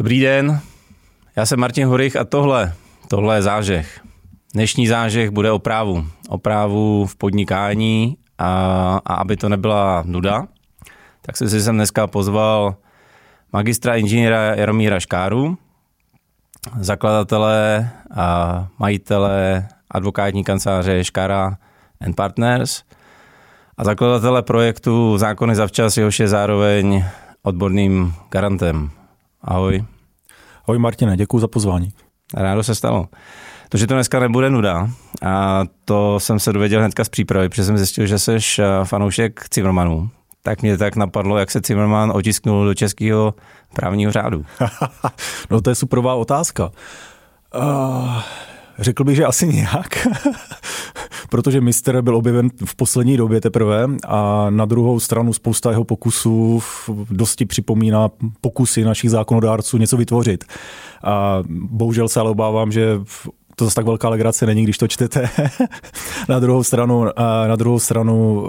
[0.00, 0.60] Dobrý den,
[1.36, 2.72] já jsem Martin Horych a tohle,
[3.08, 4.00] tohle je zážeh.
[4.54, 6.06] Dnešní zážeh bude o právu.
[6.28, 10.46] O právu v podnikání a, a aby to nebyla nuda,
[11.22, 12.76] tak jsem si sem dneska pozval
[13.52, 15.58] magistra inženýra Jaromíra Škáru,
[16.80, 21.56] zakladatele a majitele advokátní kanceláře Škára
[22.00, 22.82] and Partners
[23.76, 27.04] a zakladatele projektu Zákony zavčas, jehož je zároveň
[27.42, 28.90] odborným garantem.
[29.40, 29.84] Ahoj.
[30.70, 31.92] Ahoj Martine, děkuji za pozvání.
[32.34, 33.08] Rádo se stalo.
[33.68, 34.90] To, že to dneska nebude nuda,
[35.22, 39.44] a to jsem se dověděl hnedka z přípravy, protože jsem zjistil, že jsi eh, fanoušek
[39.54, 40.10] Zimmermanů.
[40.42, 43.34] Tak mě tak napadlo, jak se Zimmerman otisknul do českého
[43.74, 44.44] právního řádu.
[45.50, 46.70] no to je superová otázka.
[47.54, 48.22] Uh,
[48.78, 50.08] řekl bych, že asi nějak,
[51.30, 56.62] protože Mister byl objeven v poslední době teprve a na druhou stranu spousta jeho pokusů
[57.10, 58.10] dosti připomíná
[58.40, 60.44] pokusy našich zákonodárců něco vytvořit.
[61.04, 63.00] A bohužel se ale obávám, že
[63.60, 65.28] to zase tak velká legrace není, když to čtete.
[66.28, 67.04] na druhou stranu,
[67.48, 68.46] na druhou stranu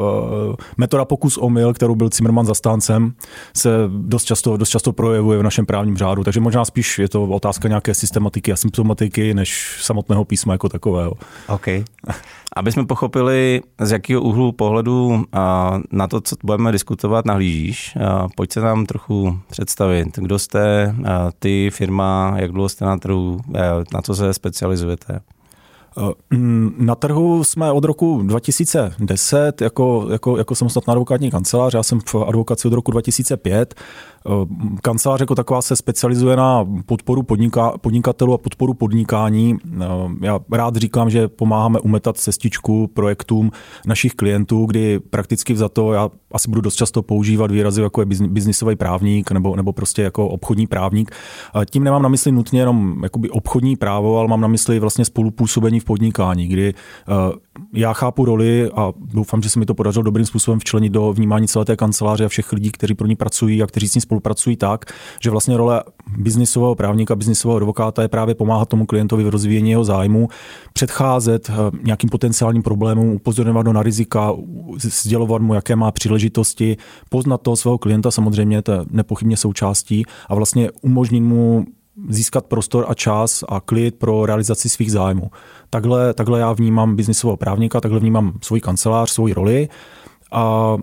[0.78, 3.14] metoda pokus omyl, kterou byl Zimmerman zastáncem,
[3.56, 6.24] se dost často, dost často projevuje v našem právním řádu.
[6.24, 11.14] Takže možná spíš je to otázka nějaké systematiky a symptomatiky, než samotného písma jako takového.
[11.48, 11.68] OK.
[12.56, 15.26] Aby jsme pochopili, z jakého úhlu pohledu
[15.92, 17.98] na to, co budeme diskutovat, nahlížíš,
[18.36, 20.08] pojď se nám trochu představit.
[20.18, 20.96] Kdo jste,
[21.40, 23.40] ty, firma, jak dlouho jste na trhu,
[23.94, 25.20] na co se specializujete?
[26.30, 31.74] Mm, na trhu jsme od roku 2010 jako, jako, jako samostatná advokátní kancelář.
[31.74, 33.76] Já jsem v advokaci od roku 2005.
[34.28, 34.46] Eh,
[34.82, 39.58] kancelář jako taková se specializuje na podporu podniká, podnikatelů a podporu podnikání.
[39.82, 39.86] Eh,
[40.22, 43.52] já rád říkám, že pomáháme umetat cestičku projektům
[43.86, 48.06] našich klientů, kdy prakticky za to já asi budu dost často používat výrazy jako je
[48.06, 51.12] biznisový právník nebo, nebo prostě jako obchodní právník.
[51.70, 55.80] Tím nemám na mysli nutně jenom jakoby obchodní právo, ale mám na mysli vlastně spolupůsobení
[55.80, 57.14] v podnikání, kdy eh,
[57.74, 61.48] já chápu roli a doufám, že se mi to podařilo dobrým způsobem včlenit do vnímání
[61.48, 64.56] celé té kanceláře a všech lidí, kteří pro ní pracují a kteří s ní spolupracují
[64.56, 64.86] tak,
[65.24, 65.84] že vlastně role
[66.18, 70.28] biznisového právníka, biznisového advokáta je právě pomáhat tomu klientovi v rozvíjení jeho zájmu,
[70.74, 74.34] předcházet eh, nějakým potenciálním problémům, upozorňovat ho na rizika,
[74.78, 76.78] sdělovat mu, jaké má příležitosti,
[77.10, 81.66] poznat toho svého klienta, samozřejmě to je nepochybně součástí a vlastně umožnit mu
[82.10, 85.32] získat prostor a čas a klid pro realizaci svých zájmů.
[85.70, 89.70] Takhle, takhle já vnímám biznisového právníka, takhle vnímám svůj kancelář, svoji roli
[90.32, 90.78] a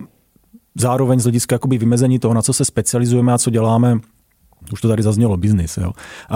[0.75, 3.99] zároveň z hlediska jakoby vymezení toho, na co se specializujeme a co děláme,
[4.73, 5.79] už to tady zaznělo, biznis.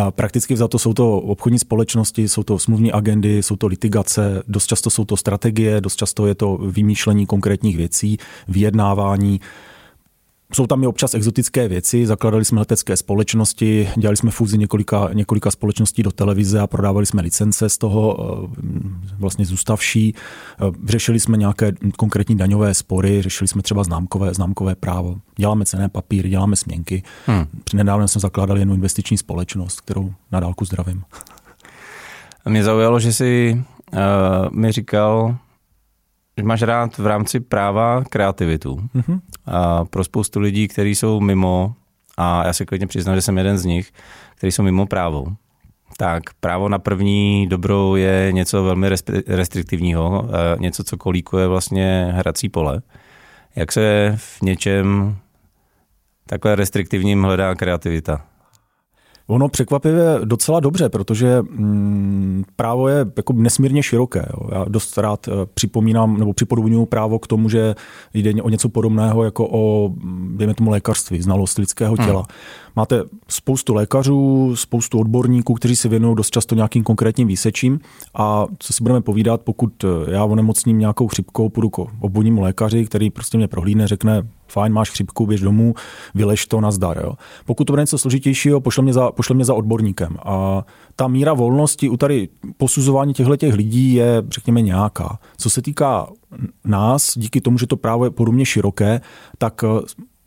[0.10, 4.68] Prakticky za to jsou to obchodní společnosti, jsou to smluvní agendy, jsou to litigace, dost
[4.68, 8.18] často jsou to strategie, dost často je to vymýšlení konkrétních věcí,
[8.48, 9.42] vyjednávání.
[10.54, 15.52] Jsou tam i občas exotické věci, zakladali jsme letecké společnosti, dělali jsme fúzi několika, několika
[15.52, 18.68] společností do televize a prodávali jsme licence z toho eh,
[19.20, 20.16] vlastně zůstavší.
[20.16, 25.16] Eh, řešili jsme nějaké konkrétní daňové spory, řešili jsme třeba známkové, známkové právo.
[25.36, 27.04] Děláme cené papíry, děláme směnky.
[27.26, 27.46] Hmm.
[27.74, 31.04] Nedávno jsme zakládali jednu investiční společnost, kterou na dálku zdravím.
[32.50, 34.00] Mě zaujalo, že jsi uh,
[34.52, 35.38] mi říkal,
[36.42, 38.76] máš rád v rámci práva kreativitu.
[38.76, 39.20] Mm-hmm.
[39.46, 41.76] A pro spoustu lidí, kteří jsou mimo,
[42.18, 43.92] a já se klidně přiznám, že jsem jeden z nich,
[44.36, 45.26] kteří jsou mimo právo,
[45.98, 48.90] tak právo na první dobrou je něco velmi
[49.28, 50.30] restriktivního,
[50.60, 52.82] něco, co kolíkuje vlastně hrací pole.
[53.56, 55.16] Jak se v něčem
[56.26, 58.26] takhle restriktivním hledá kreativita?
[59.28, 64.26] Ono překvapivě docela dobře, protože mm, právo je jako nesmírně široké.
[64.34, 64.50] Jo.
[64.52, 67.76] Já dost rád eh, připomínám nebo připodobňuji právo k tomu, že
[68.14, 69.94] jde o něco podobného jako o,
[70.36, 72.20] dejme tomu, lékařství, znalost lidského těla.
[72.20, 72.26] Hmm.
[72.76, 77.80] Máte spoustu lékařů, spoustu odborníků, kteří se věnují dost často nějakým konkrétním výsečím
[78.14, 82.86] a co si budeme povídat, pokud eh, já onemocním nějakou chřipkou, půjdu k obvodnímu lékaři,
[82.86, 84.24] který prostě mě prohlídne, řekne,
[84.54, 85.74] fajn, máš chřipku, běž domů,
[86.16, 86.98] vyleš to, nazdar.
[86.98, 87.14] Jo.
[87.46, 90.18] Pokud to bude něco složitějšího, pošle mě, za, pošle mě za odborníkem.
[90.26, 90.66] A
[90.96, 95.20] ta míra volnosti u tady posuzování těchto těch lidí je, řekněme, nějaká.
[95.38, 96.08] Co se týká
[96.66, 99.02] nás, díky tomu, že to právo je podobně široké,
[99.38, 99.82] tak eh,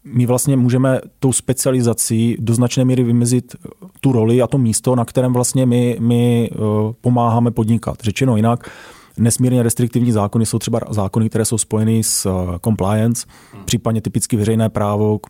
[0.05, 3.57] my vlastně můžeme tou specializací do značné míry vymezit
[4.01, 6.57] tu roli a to místo, na kterém vlastně my, my eh,
[7.01, 7.97] pomáháme podnikat.
[8.01, 8.71] Řečeno jinak,
[9.19, 13.65] nesmírně restriktivní zákony jsou třeba zákony, které jsou spojeny s eh, compliance, hmm.
[13.65, 15.21] případně typicky veřejné právo,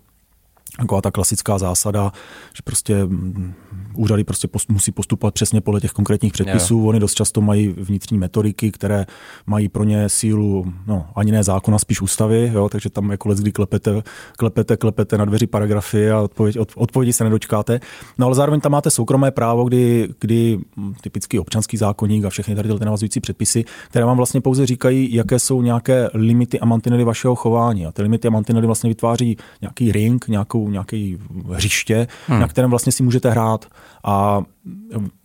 [0.79, 2.13] taková ta klasická zásada,
[2.57, 3.55] že prostě mm,
[3.95, 6.79] úřady prostě post, musí postupovat přesně podle těch konkrétních předpisů.
[6.79, 6.87] Jo.
[6.87, 9.07] Oni dost často mají vnitřní metodiky, které
[9.47, 13.53] mají pro ně sílu, no, ani ne zákona, spíš ústavy, jo, takže tam jako kdy
[13.53, 14.03] klepete,
[14.37, 17.81] klepete, klepete na dveři paragrafy a odpověď, od, odpovědi se nedočkáte.
[18.19, 22.55] No ale zároveň tam máte soukromé právo, kdy, kdy mm, typický občanský zákonník a všechny
[22.55, 27.05] tady ty navazující předpisy, které vám vlastně pouze říkají, jaké jsou nějaké limity a mantinely
[27.05, 27.87] vašeho chování.
[27.87, 31.19] A ty limity a mantinely vlastně vytváří nějaký ring, nějakou, nějaký
[31.53, 32.41] hřiště, hmm.
[32.41, 33.67] na kterém vlastně si můžete hrát.
[34.05, 34.43] A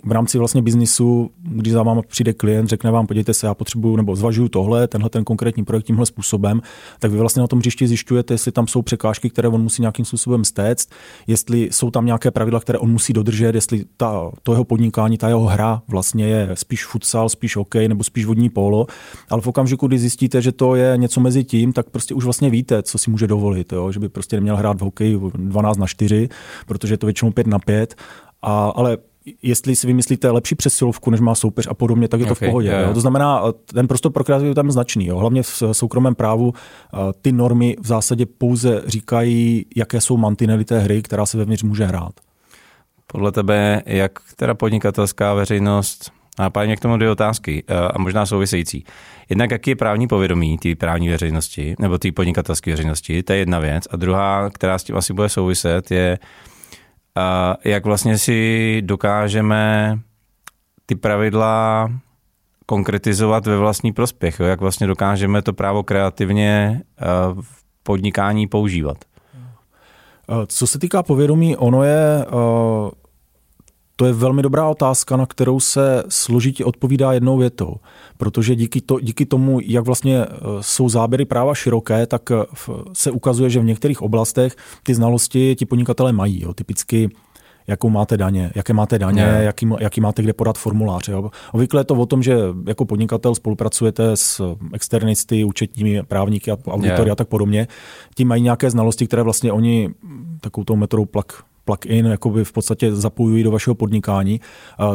[0.03, 3.95] v rámci vlastně biznisu, když za váma přijde klient, řekne vám, podívejte se, já potřebuju
[3.95, 6.61] nebo zvažuju tohle, tenhle ten konkrétní projekt tímhle způsobem,
[6.99, 10.05] tak vy vlastně na tom hřišti zjišťujete, jestli tam jsou překážky, které on musí nějakým
[10.05, 10.89] způsobem stéct,
[11.27, 15.27] jestli jsou tam nějaké pravidla, které on musí dodržet, jestli ta, to jeho podnikání, ta
[15.27, 18.87] jeho hra vlastně je spíš futsal, spíš hokej nebo spíš vodní polo.
[19.29, 22.49] Ale v okamžiku, kdy zjistíte, že to je něco mezi tím, tak prostě už vlastně
[22.49, 23.91] víte, co si může dovolit, jo?
[23.91, 26.29] že by prostě neměl hrát v hokeji 12 na 4,
[26.65, 27.95] protože je to většinou 5 na 5.
[28.41, 28.97] A, ale
[29.41, 32.51] jestli si vymyslíte lepší přesilovku, než má soupeř a podobně, tak je to okay, v
[32.51, 32.67] pohodě.
[32.67, 32.87] Yeah.
[32.87, 32.93] Jo.
[32.93, 35.05] To znamená, ten prostor pro kreativitu tam je značný.
[35.05, 35.17] Jo.
[35.17, 36.53] Hlavně v soukromém právu
[37.21, 41.85] ty normy v zásadě pouze říkají, jaké jsou mantinely té hry, která se vevnitř může
[41.85, 42.13] hrát.
[43.07, 47.63] Podle tebe, jak teda podnikatelská veřejnost a páně k tomu dvě otázky
[47.93, 48.85] a možná související.
[49.29, 53.59] Jednak, jaký je právní povědomí té právní veřejnosti nebo té podnikatelské veřejnosti, to je jedna
[53.59, 53.83] věc.
[53.91, 56.19] A druhá, která s tím asi bude souviset, je,
[57.15, 59.99] a jak vlastně si dokážeme
[60.85, 61.91] ty pravidla
[62.65, 64.45] konkretizovat ve vlastní prospěch, jo?
[64.45, 66.81] jak vlastně dokážeme to právo kreativně
[67.41, 68.97] v podnikání používat.
[70.47, 72.25] Co se týká povědomí, ono je
[74.01, 77.75] to je velmi dobrá otázka, na kterou se složitě odpovídá jednou větou.
[78.17, 80.27] Protože díky, to, díky tomu, jak vlastně e,
[80.61, 82.35] jsou záběry práva široké, tak e,
[82.93, 86.41] se ukazuje, že v některých oblastech ty znalosti ti podnikatelé mají.
[86.41, 86.53] Jo.
[86.53, 87.09] Typicky
[87.67, 91.07] jakou máte daně, jaké máte daně, jaký, jaký máte kde podat formulář.
[91.07, 91.31] Jo.
[91.51, 92.37] Obvykle je to o tom, že
[92.67, 97.11] jako podnikatel spolupracujete s externisty, účetními právníky a auditory yeah.
[97.11, 97.67] a tak podobně.
[98.15, 99.89] Ti mají nějaké znalosti, které vlastně oni
[100.41, 104.41] takovou tou metodou plak plug-in jakoby v podstatě zapojují do vašeho podnikání.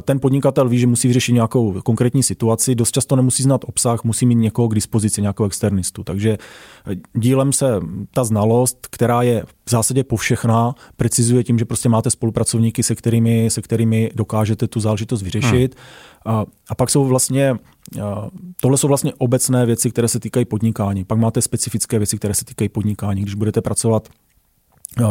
[0.03, 4.27] Ten podnikatel ví, že musí vyřešit nějakou konkrétní situaci, dost často nemusí znát obsah, musí
[4.27, 6.05] mít někoho k dispozici, nějakého externistu.
[6.05, 6.39] Takže
[6.87, 7.81] eh, dílem se
[8.11, 13.51] ta znalost, která je v zásadě povšechná, precizuje tím, že prostě máte spolupracovníky, se kterými,
[13.51, 15.77] se kterými dokážete tu záležitost vyřešit.
[16.25, 16.37] Hmm.
[16.37, 17.57] A, a pak jsou vlastně
[18.61, 21.05] Tohle jsou vlastně obecné věci, které se týkají podnikání.
[21.05, 23.23] Pak máte specifické věci, které se týkají podnikání.
[23.23, 24.09] Když budete pracovat,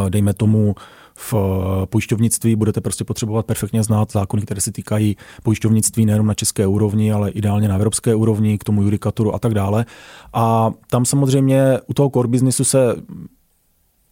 [0.10, 0.76] dejme tomu,
[1.18, 1.34] v
[1.90, 7.12] pojišťovnictví budete prostě potřebovat perfektně znát zákony, které se týkají pojišťovnictví nejenom na české úrovni,
[7.12, 9.86] ale ideálně na evropské úrovni, k tomu judikaturu a tak dále.
[10.34, 12.96] A tam samozřejmě u toho core businessu se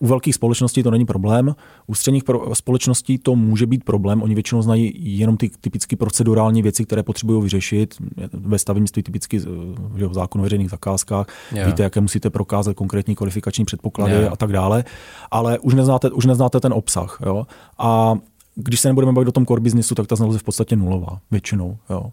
[0.04, 1.56] u velkých společností to není problém,
[1.88, 2.24] u středních
[2.54, 4.22] společností to může být problém.
[4.22, 7.96] Oni většinou znají jenom ty typické procedurální věci, které potřebují vyřešit.
[8.34, 11.28] Ve stavebnictví typicky v zákonu o veřejných zakázkách.
[11.52, 11.68] Yeah.
[11.68, 14.34] Víte, jaké musíte prokázat konkrétní kvalifikační předpoklady yeah.
[14.34, 14.84] a tak dále.
[15.32, 17.20] Ale už neznáte, už neznáte ten obsah.
[17.26, 17.48] Jo?
[17.78, 18.16] A
[18.56, 21.20] když se nebudeme bavit o tom core businessu, tak ta znalost je v podstatě nulová,
[21.32, 21.78] většinou.
[21.90, 22.04] Jo.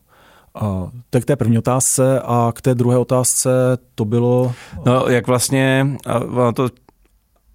[0.54, 3.50] A to je k té první otázce a k té druhé otázce
[3.94, 4.52] to bylo...
[4.86, 6.68] No, jak vlastně, a to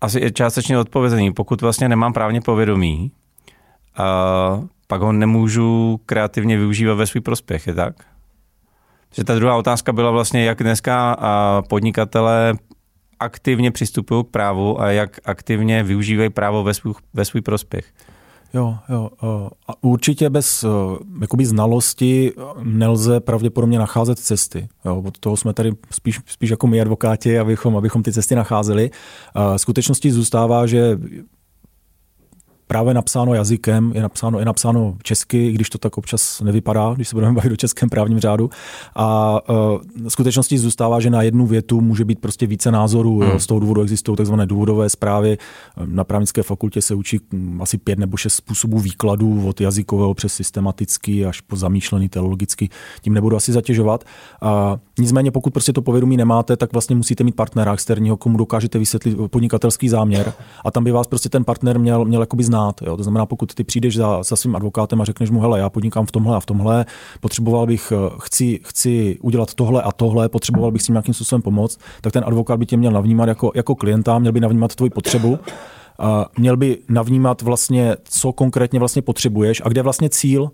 [0.02, 1.34] asi je částečně odpovězený.
[1.34, 3.12] Pokud vlastně nemám právně povědomí,
[3.98, 7.96] a pak ho nemůžu kreativně využívat ve svůj prospěch, je tak?
[9.14, 11.18] Že ta druhá otázka byla vlastně, jak dneska
[11.70, 12.54] podnikatele
[13.20, 17.94] aktivně přistupují k právu a jak aktivně využívají právo ve svůj, ve svůj prospěch.
[18.54, 19.10] Jo, jo.
[19.68, 20.68] A určitě bez eh,
[21.22, 22.32] jakoby znalosti
[22.64, 24.68] nelze pravděpodobně nacházet cesty.
[24.86, 28.92] Jo, od toho jsme tady spíš, spíš jako my advokáti, abychom, abychom ty cesty nacházeli.
[29.58, 30.98] Skutečností zůstává, že
[32.75, 37.15] právě napsáno jazykem, je napsáno, je napsáno česky, když to tak občas nevypadá, když se
[37.15, 38.50] budeme bavit o českém právním řádu.
[38.96, 43.20] A uh, skutečností zůstává, že na jednu větu může být prostě více názorů.
[43.20, 43.39] Hmm.
[43.39, 44.34] Z toho důvodu existují tzv.
[44.46, 45.38] důvodové zprávy.
[45.86, 50.34] Na právnické fakultě se učí hm, asi pět nebo šest způsobů výkladů od jazykového přes
[50.34, 52.70] systematický až po zamýšlený teologicky.
[53.01, 54.03] Tím nebudu asi zatěžovat.
[54.41, 58.80] A nicméně, pokud prostě to povědomí nemáte, tak vlastně musíte mít partnera externího, komu dokážete
[58.80, 60.34] vysvětlit podnikatelský záměr.
[60.66, 62.82] A tam by vás prostě ten partner měl, měl jakoby znát.
[62.82, 62.98] Jo?
[62.98, 66.06] To znamená, pokud ty přijdeš za, za svým advokátem a řekneš mu, hele, já podnikám
[66.06, 66.86] v tomhle a v tomhle,
[67.20, 71.42] potřeboval bych, eh, chci, chci udělat tohle a tohle, potřeboval bych s tím nějakým způsobem
[71.42, 74.90] pomoct, tak ten advokát by tě měl navnímat jako, jako klienta, měl by navnímat tvoji
[74.90, 75.40] potřebu
[76.00, 80.52] a měl by navnímat vlastně, co konkrétně vlastně potřebuješ a kde je vlastně cíl,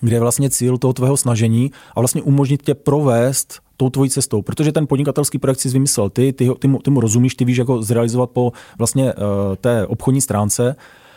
[0.00, 4.42] kde je vlastně cíl toho tvého snažení a vlastně umožnit tě provést tou tvojí cestou,
[4.42, 7.56] protože ten podnikatelský projekt si vymyslel ty, ty, ty, mu, ty mu rozumíš, ty víš,
[7.56, 9.20] jak ho zrealizovat po vlastně uh,
[9.56, 10.76] té obchodní stránce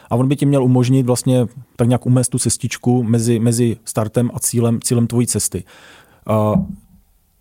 [0.10, 4.32] a on by ti měl umožnit vlastně tak nějak umést tu cestičku mezi, mezi startem
[4.34, 5.63] a cílem, cílem tvojí cesty.
[6.29, 6.65] Uh,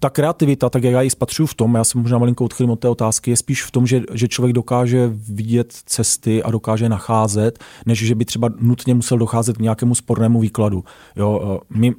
[0.05, 2.81] ta kreativita, tak jak já ji spatřuju v tom, já se možná malinko odchylím od
[2.81, 7.59] té otázky, je spíš v tom, že, že člověk dokáže vidět cesty a dokáže nacházet,
[7.87, 10.85] než že by třeba nutně musel docházet k nějakému spornému výkladu.
[11.17, 11.95] Jo, my,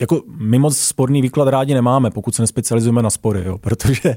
[0.00, 4.14] jako my moc sporný výklad rádi nemáme, pokud se nespecializujeme na spory, jo, protože,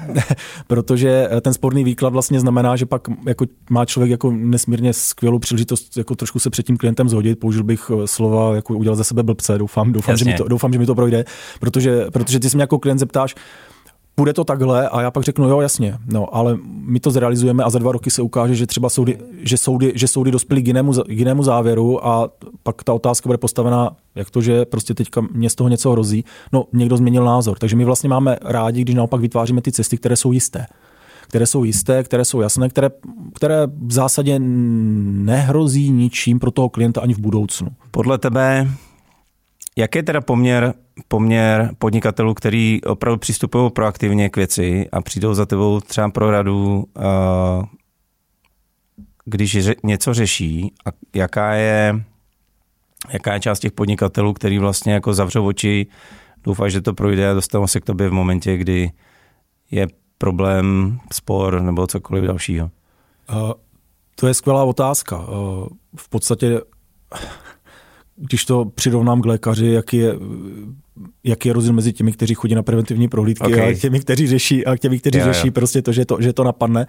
[0.66, 5.96] protože ten sporný výklad vlastně znamená, že pak jako má člověk jako nesmírně skvělou příležitost
[5.96, 9.22] jako trošku se před tím klientem zhodit, použil bych eh, slova, jako udělat ze sebe
[9.22, 11.24] blbce, doufám, doufám, že mi, to, doufám že mi to projde,
[11.60, 13.34] protože, protože ty se mě jako klient zeptáš,
[14.16, 17.70] bude to takhle a já pak řeknu, jo, jasně, no, ale my to zrealizujeme a
[17.70, 20.92] za dva roky se ukáže, že třeba soudy, že soudy, že soudy dospěly k jinému,
[20.92, 22.30] k jinému závěru a
[22.62, 26.24] pak ta otázka bude postavená, jak to, že prostě teďka mě z toho něco hrozí.
[26.52, 27.58] No, někdo změnil názor.
[27.58, 30.66] Takže my vlastně máme rádi, když naopak vytváříme ty cesty, které jsou jisté
[31.30, 32.90] které jsou jisté, které jsou jasné, které,
[33.34, 37.68] které v zásadě nehrozí ničím pro toho klienta ani v budoucnu.
[37.90, 38.68] Podle tebe
[39.78, 40.74] jak je teda poměr,
[41.08, 46.84] poměr podnikatelů, který opravdu přistupují proaktivně k věci a přijdou za tebou třeba pro radu,
[49.24, 52.04] když něco řeší a jaká je,
[53.12, 55.86] jaká je část těch podnikatelů, který vlastně jako zavřou oči,
[56.44, 58.90] doufají, že to projde a dostanou se k tobě v momentě, kdy
[59.70, 59.86] je
[60.18, 62.70] problém, spor nebo cokoliv dalšího?
[63.32, 63.52] Uh,
[64.14, 65.18] to je skvělá otázka.
[65.18, 66.60] Uh, v podstatě
[68.20, 70.14] když to přirovnám k lékaři, jaký je,
[71.24, 73.72] jaký je rozdíl mezi těmi, kteří chodí na preventivní prohlídky okay.
[73.72, 75.54] a těmi, kteří řeší, a těmi, kteří yeah, řeší yeah.
[75.54, 76.86] prostě to, že to, že to napadne,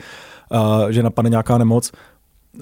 [0.51, 1.91] uh, že napadne nějaká nemoc.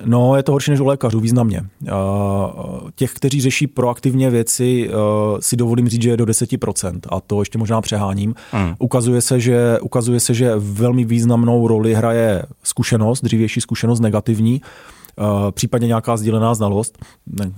[0.06, 1.62] No, je to horší než u lékařů, významně.
[1.82, 4.96] Uh, těch, kteří řeší proaktivně věci, uh,
[5.40, 8.36] si dovolím říct, že je do 10%, a to ještě možná přeháním.
[8.54, 8.74] Mm.
[8.80, 14.66] Ukazuje, se, že, ukazuje se, že velmi významnou roli hraje zkušenost, dřívější zkušenost negativní, Eh,
[15.52, 16.98] případně nějaká sdílená znalost.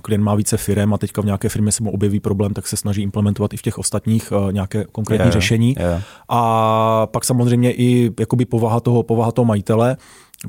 [0.02, 2.76] Klient má více firm a teďka v nějaké firmě se mu objeví problém, tak se
[2.76, 5.74] snaží implementovat i v těch ostatních eh, nějaké konkrétní yeah, řešení.
[5.78, 6.02] Yeah.
[6.28, 9.96] A pak samozřejmě i jakoby povaha toho, povaha toho majitele,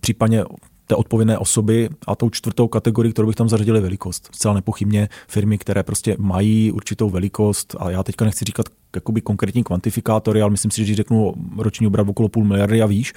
[0.02, 0.44] případně
[0.88, 4.30] té odpovědné osoby a tou čtvrtou kategorii, kterou bych tam zařadil, je velikost.
[4.32, 9.64] Zcela nepochybně firmy, které prostě mají určitou velikost a já teďka nechci říkat jakoby konkrétní
[9.64, 13.14] kvantifikátory, ale myslím si, že když řeknu roční obrat okolo půl miliardy a výš,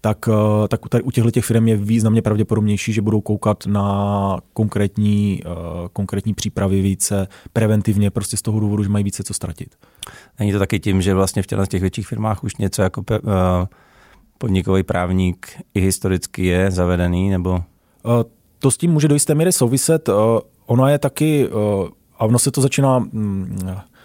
[0.00, 4.38] tak, eh, tak tady u těchto těch firm je významně pravděpodobnější, že budou koukat na
[4.52, 5.48] konkrétní, eh,
[5.92, 9.74] konkrétní přípravy více preventivně, prostě z toho důvodu, že mají více co ztratit.
[10.38, 13.30] Není to taky tím, že vlastně v těch větších firmách už něco jako pe, uh
[14.40, 17.58] podnikový právník i historicky je zavedený, nebo?
[17.60, 18.24] Eh,
[18.58, 20.08] to s tím může do jisté míry souviset.
[20.08, 20.12] Eh,
[20.66, 23.58] ono je taky, eh, a ono se to začíná mm,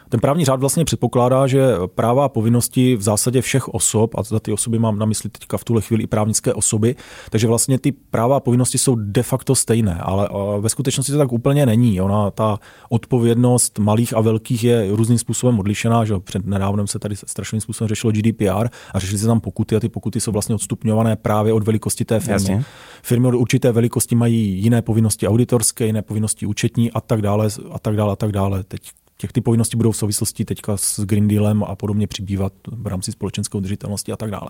[0.09, 4.39] ten právní řád vlastně předpokládá, že práva a povinnosti v zásadě všech osob, a za
[4.39, 6.95] ty osoby mám na mysli teďka v tuhle chvíli i právnické osoby,
[7.29, 11.31] takže vlastně ty práva a povinnosti jsou de facto stejné, ale ve skutečnosti to tak
[11.31, 12.01] úplně není.
[12.01, 12.59] Ona, ta
[12.89, 17.87] odpovědnost malých a velkých je různým způsobem odlišená, že před nedávnem se tady strašným způsobem
[17.87, 21.63] řešilo GDPR a řešili se tam pokuty a ty pokuty jsou vlastně odstupňované právě od
[21.63, 22.33] velikosti té firmy.
[22.33, 22.63] Jasně.
[23.03, 27.79] Firmy od určité velikosti mají jiné povinnosti auditorské, jiné povinnosti účetní a tak dále a
[27.79, 28.63] tak dále a tak dále.
[28.63, 28.81] Teď
[29.17, 33.11] těch ty povinnosti budou v souvislosti teďka s Green Dealem a podobně přibývat v rámci
[33.11, 34.49] společenské udržitelnosti a tak dále.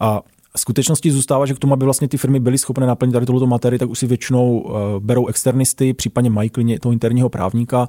[0.00, 0.22] A
[0.56, 3.78] skutečnosti zůstává, že k tomu, aby vlastně ty firmy byly schopné naplnit tady tuto materii,
[3.78, 7.88] tak už si většinou uh, berou externisty, případně mají klidně toho interního právníka,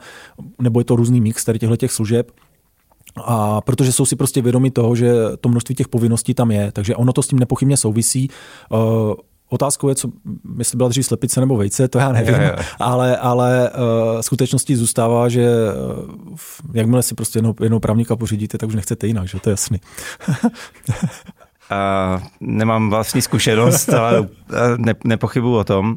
[0.62, 2.31] nebo je to různý mix tady těchto těch služeb.
[3.25, 6.95] A protože jsou si prostě vědomi toho, že to množství těch povinností tam je, takže
[6.95, 8.29] ono to s tím nepochybně souvisí.
[8.72, 9.13] Uh,
[9.49, 10.09] Otázkou je, co,
[10.57, 12.55] jestli byla dřív slepice nebo vejce, to já nevím, je, je.
[12.79, 15.49] ale, ale uh, skutečností zůstává, že
[16.29, 16.37] uh,
[16.73, 19.81] jakmile si prostě jednou, jednou právníka pořídíte, tak už nechcete jinak, že to je jasný.
[20.43, 24.27] uh, nemám vlastní zkušenost, ale
[24.77, 25.89] ne, nepochybuju o tom.
[25.89, 25.95] Uh,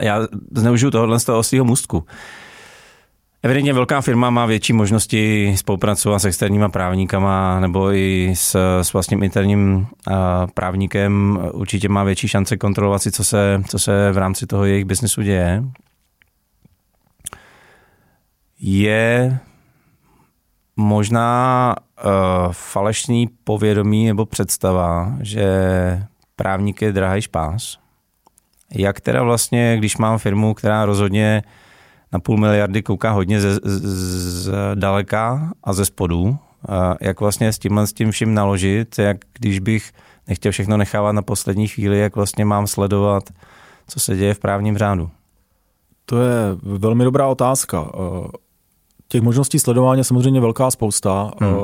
[0.00, 2.04] já zneužiju tohohle z toho ostřího můstku.
[3.44, 9.22] Evidentně velká firma má větší možnosti spolupracovat s externíma právníkama nebo i s, s vlastním
[9.22, 10.14] interním uh,
[10.54, 11.38] právníkem.
[11.52, 15.22] Určitě má větší šance kontrolovat si, co se, co se v rámci toho jejich biznesu
[15.22, 15.64] děje.
[18.60, 19.38] Je
[20.76, 22.12] možná uh,
[22.52, 25.46] falešný povědomí nebo představa, že
[26.36, 27.78] právník je drahý špás.
[28.74, 31.42] Jak teda vlastně, když mám firmu, která rozhodně
[32.12, 36.38] na půl miliardy kouká hodně ze, z, z daleka a ze spodu.
[36.68, 39.92] A jak vlastně s tímhle s tím vším naložit, jak když bych
[40.28, 43.24] nechtěl všechno nechávat na poslední chvíli, jak vlastně mám sledovat,
[43.88, 45.10] co se děje v právním řádu?
[46.06, 47.90] To je velmi dobrá otázka
[49.12, 51.30] Těch možností sledování je samozřejmě velká spousta.
[51.40, 51.54] Hmm.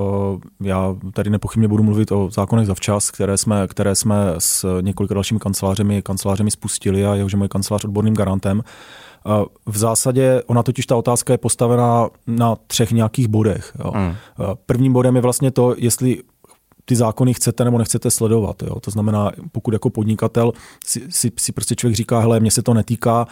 [0.61, 5.15] Já tady nepochybně budu mluvit o zákonech za včas, které jsme, které jsme s několika
[5.15, 8.63] dalšími kancelářemi, kancelářemi spustili a jehož je můj kancelář odborným garantem.
[9.67, 13.73] V zásadě ona totiž ta otázka je postavená na třech nějakých bodech.
[13.85, 13.93] Jo.
[13.95, 14.15] Hmm.
[14.67, 16.23] Prvním bodem je vlastně to, jestli
[16.85, 18.63] ty zákony chcete nebo nechcete sledovat.
[18.63, 18.81] Jo.
[18.81, 20.53] To znamená, pokud jako podnikatel
[20.87, 23.27] si, si, si prostě člověk říká, hele, mně se to netýká,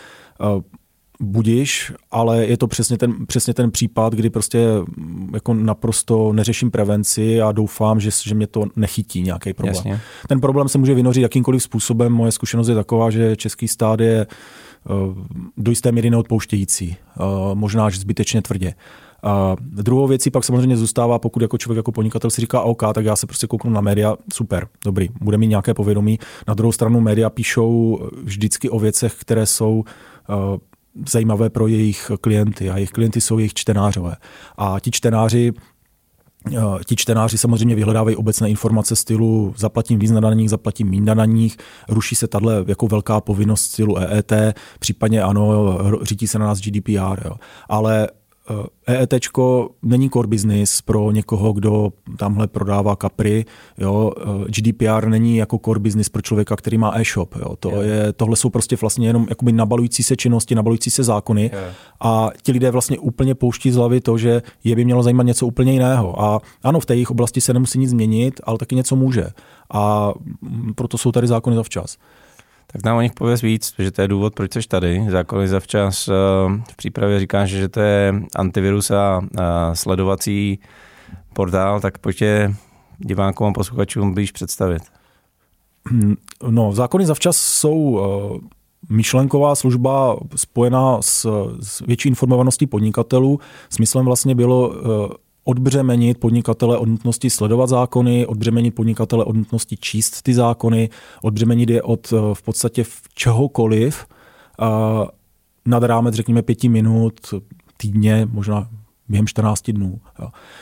[1.21, 4.66] budiš, ale je to přesně ten, přesně ten případ, kdy prostě
[4.97, 9.75] mm, jako naprosto neřeším prevenci a doufám, že, že mě to nechytí nějaký problém.
[9.75, 10.00] Jasně.
[10.28, 12.12] Ten problém se může vynořit jakýmkoliv způsobem.
[12.12, 14.35] Moje zkušenost je taková, že český stát je eh,
[15.57, 17.23] do jisté míry neodpouštějící, eh,
[17.55, 18.75] možná až zbytečně tvrdě.
[19.23, 23.05] A druhou věcí pak samozřejmě zůstává, pokud jako člověk jako podnikatel si říká OK, tak
[23.05, 26.19] já se prostě kouknu na média, super, dobrý, bude mít nějaké povědomí.
[26.49, 30.59] Na druhou stranu média píšou vždycky o věcech, které jsou eh,
[31.09, 34.16] zajímavé pro jejich klienty a jejich klienty jsou jejich čtenářové.
[34.57, 35.61] A ti čtenáři eh,
[36.87, 41.57] Ti čtenáři samozřejmě vyhledávají obecné informace stylu zaplatím víc na daních, zaplatím méně na daních,
[41.88, 44.33] ruší se tahle jako velká povinnost stylu EET,
[44.79, 47.23] případně ano, řídí se na nás GDPR.
[47.25, 47.37] Jo.
[47.69, 48.09] Ale
[48.87, 49.15] EET
[49.83, 53.45] není core business pro někoho, kdo tamhle prodává kapry.
[53.79, 54.12] Jo.
[54.47, 57.35] E, GDPR není jako core business pro člověka, který má e-shop.
[57.37, 57.57] Jo.
[57.61, 61.75] To je, tohle jsou prostě vlastně jenom jakoby nabalující se činnosti, nabalující se zákony yeah.
[62.00, 65.47] a ti lidé vlastně úplně pouští z hlavy to, že je by mělo zajímat něco
[65.47, 66.23] úplně jiného.
[66.23, 69.26] A ano, v té jejich oblasti se nemusí nic změnit, ale taky něco může.
[69.73, 70.12] A
[70.75, 71.97] proto jsou tady zákony zavčas.
[72.76, 75.06] Tak nám o nich pověz víc, že to je důvod, proč jsi tady.
[75.11, 76.12] Zákony za včas eh,
[76.73, 79.21] v přípravě říkáš, že to je antivirus a,
[79.75, 80.59] sledovací
[81.33, 82.54] portál, tak pojďte
[82.99, 84.83] divákům a posluchačům blíž představit.
[86.50, 88.38] No, zákony za včas jsou eh,
[88.88, 91.26] myšlenková služba spojená s,
[91.61, 93.40] s větší informovaností podnikatelů.
[93.68, 95.14] Smyslem vlastně bylo eh,
[95.49, 100.91] odbřemenit podnikatele od nutnosti sledovat zákony, odbřemenit podnikatele od nutnosti číst ty zákony,
[101.23, 102.85] odbřemenit je od eh, v podstatě
[103.15, 104.07] čehokoliv
[105.67, 107.35] nad rámec, řekněme, pěti minut
[107.76, 108.69] týdně, možná
[109.09, 110.00] během 14 dnů.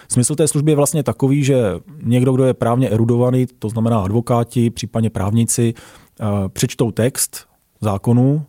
[0.09, 1.64] Smysl té služby je vlastně takový, že
[2.03, 5.75] někdo, kdo je právně erudovaný, to znamená advokáti, případně právníci,
[6.20, 7.47] eh, přečtou text
[7.81, 8.44] zákonů,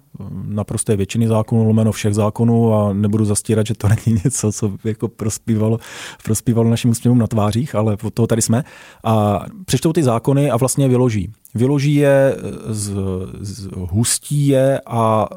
[0.45, 5.07] naprosté většiny zákonů, lomeno všech zákonů a nebudu zastírat, že to není něco, co jako
[5.07, 5.79] prospívalo,
[6.23, 8.63] prospívalo našim úsměvům na tvářích, ale od toho tady jsme.
[9.03, 11.31] A přečtou ty zákony a vlastně vyloží.
[11.55, 12.93] Vyloží je, z,
[13.39, 15.27] z, hustí je a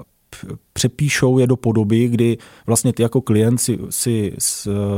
[0.73, 4.35] přepíšou je do podoby, kdy vlastně ty jako klient si, si,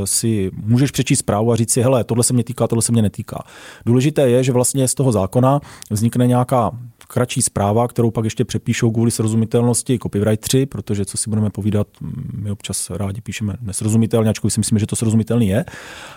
[0.04, 3.02] si můžeš přečíst zprávu a říct si, hele, tohle se mě týká, tohle se mě
[3.02, 3.42] netýká.
[3.86, 6.70] Důležité je, že vlastně z toho zákona vznikne nějaká
[7.12, 11.86] kratší zpráva, kterou pak ještě přepíšou kvůli srozumitelnosti copywriteri, protože co si budeme povídat,
[12.34, 15.64] my občas rádi píšeme nesrozumitelně, ačkoliv si myslím, že to srozumitelný je.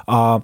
[0.08, 0.41] A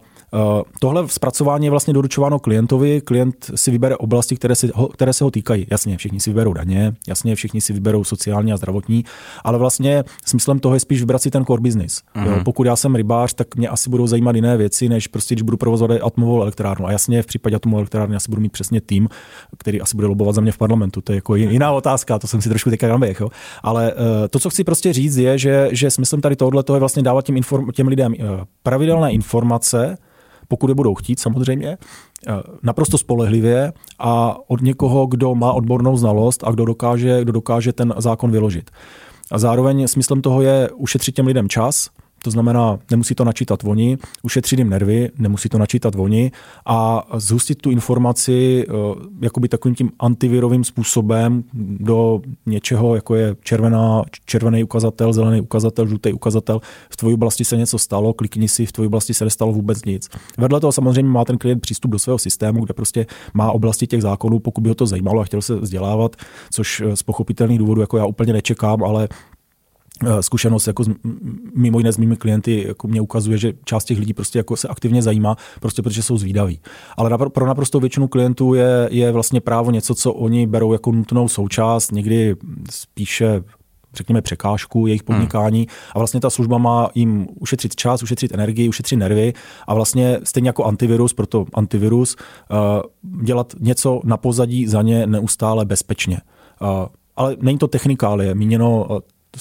[0.80, 3.02] tohle zpracování je vlastně doručováno klientovi.
[3.02, 5.68] Klient si vybere oblasti, které se, ho, které se ho týkají.
[5.72, 9.06] Jasně, všichni si vyberou daně, jasně, všichni si vyberou sociální a zdravotní,
[9.44, 12.02] ale vlastně smyslem toho je spíš vybrat si ten core business.
[12.16, 12.28] Uh-huh.
[12.28, 15.42] Jo, pokud já jsem rybář, tak mě asi budou zajímat jiné věci, než prostě, když
[15.42, 16.88] budu provozovat atomovou elektrárnu.
[16.88, 19.10] A jasně, v případě atomové elektrárny asi budu mít přesně tým,
[19.58, 21.02] který asi bude lobovat za mě v parlamentu.
[21.02, 23.22] To je jako jiná otázka, to jsem si trošku teďka naběh.
[23.64, 27.04] Ale uh, to, co chci prostě říct, je, že, že smyslem tady tohle je vlastně
[27.04, 28.26] dávat těm, inform, těm lidem uh,
[28.64, 29.98] pravidelné informace,
[30.50, 31.78] pokud je budou chtít samozřejmě,
[32.28, 32.32] eh,
[32.64, 37.94] naprosto spolehlivě a od někoho, kdo má odbornou znalost a kdo dokáže, kdo dokáže ten
[37.98, 38.72] zákon vyložit.
[39.32, 41.90] A zároveň smyslem toho je ušetřit těm lidem čas,
[42.24, 46.32] to znamená, nemusí to načítat oni, ušetřit jim nervy, nemusí to načítat oni
[46.66, 48.74] a zhustit tu informaci eh,
[49.22, 51.44] jakoby takovým tím antivirovým způsobem
[51.80, 56.62] do něčeho, jako je červená, červený ukazatel, zelený ukazatel, žlutý ukazatel.
[56.90, 60.10] V tvojí oblasti se něco stalo, klikni si, v tvojí oblasti se nestalo vůbec nic.
[60.38, 64.02] Vedle toho samozřejmě má ten klient přístup do svého systému, kde prostě má oblasti těch
[64.02, 66.16] zákonů, pokud by ho to zajímalo a chtěl se vzdělávat,
[66.52, 69.08] což z pochopitelných důvodů jako já úplně nečekám, ale
[70.22, 70.90] zkušenost jako z,
[71.56, 74.68] mimo jiné s mými klienty jako mě ukazuje, že část těch lidí prostě jako se
[74.68, 76.60] aktivně zajímá, prostě protože jsou zvídaví.
[76.98, 81.28] Ale pro naprostou většinu klientů je, je vlastně právo něco, co oni berou jako nutnou
[81.28, 82.36] součást, někdy
[82.70, 83.44] spíše
[83.94, 85.06] řekněme, překážku jejich hmm.
[85.06, 89.34] podnikání a vlastně ta služba má jim ušetřit čas, ušetřit energii, ušetřit nervy
[89.68, 92.58] a vlastně stejně jako antivirus, proto antivirus, uh,
[93.24, 96.22] dělat něco na pozadí za ně neustále bezpečně.
[96.62, 96.68] Uh,
[97.16, 98.88] ale není to technikálie, míněno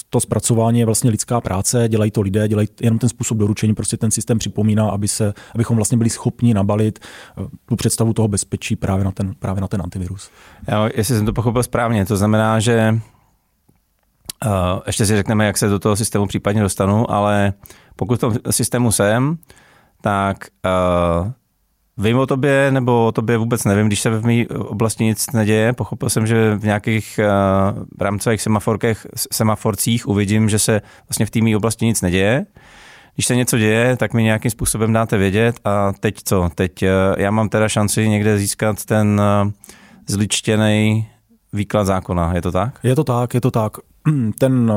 [0.09, 3.97] to zpracování je vlastně lidská práce, dělají to lidé, dělají jenom ten způsob doručení, prostě
[3.97, 8.75] ten systém připomíná, aby se, abychom vlastně byli schopni nabalit eh, tu představu toho bezpečí
[8.75, 10.31] právě na ten, právě na ten antivirus.
[10.67, 12.99] Já, jestli jsem to pochopil správně, to znamená, že
[14.45, 17.53] Uh, ještě si řekneme, jak se do toho systému případně dostanu, ale
[17.95, 19.37] pokud v tom systému jsem,
[20.01, 20.37] tak
[21.23, 21.31] uh,
[21.99, 25.73] Vím o tobě, nebo o tobě vůbec nevím, když se v mé oblasti nic neděje.
[25.73, 28.41] Pochopil jsem, že v nějakých uh, rámcových
[29.31, 32.45] semaforcích uvidím, že se vlastně v té mé oblasti nic neděje.
[33.13, 36.49] Když se něco děje, tak mi nějakým způsobem dáte vědět a teď co?
[36.55, 39.51] Teď uh, já mám teda šanci někde získat ten uh,
[40.07, 41.07] zličtěný
[41.53, 42.79] výklad zákona, je to tak?
[42.83, 43.77] Je to tak, je to tak.
[44.39, 44.73] ten,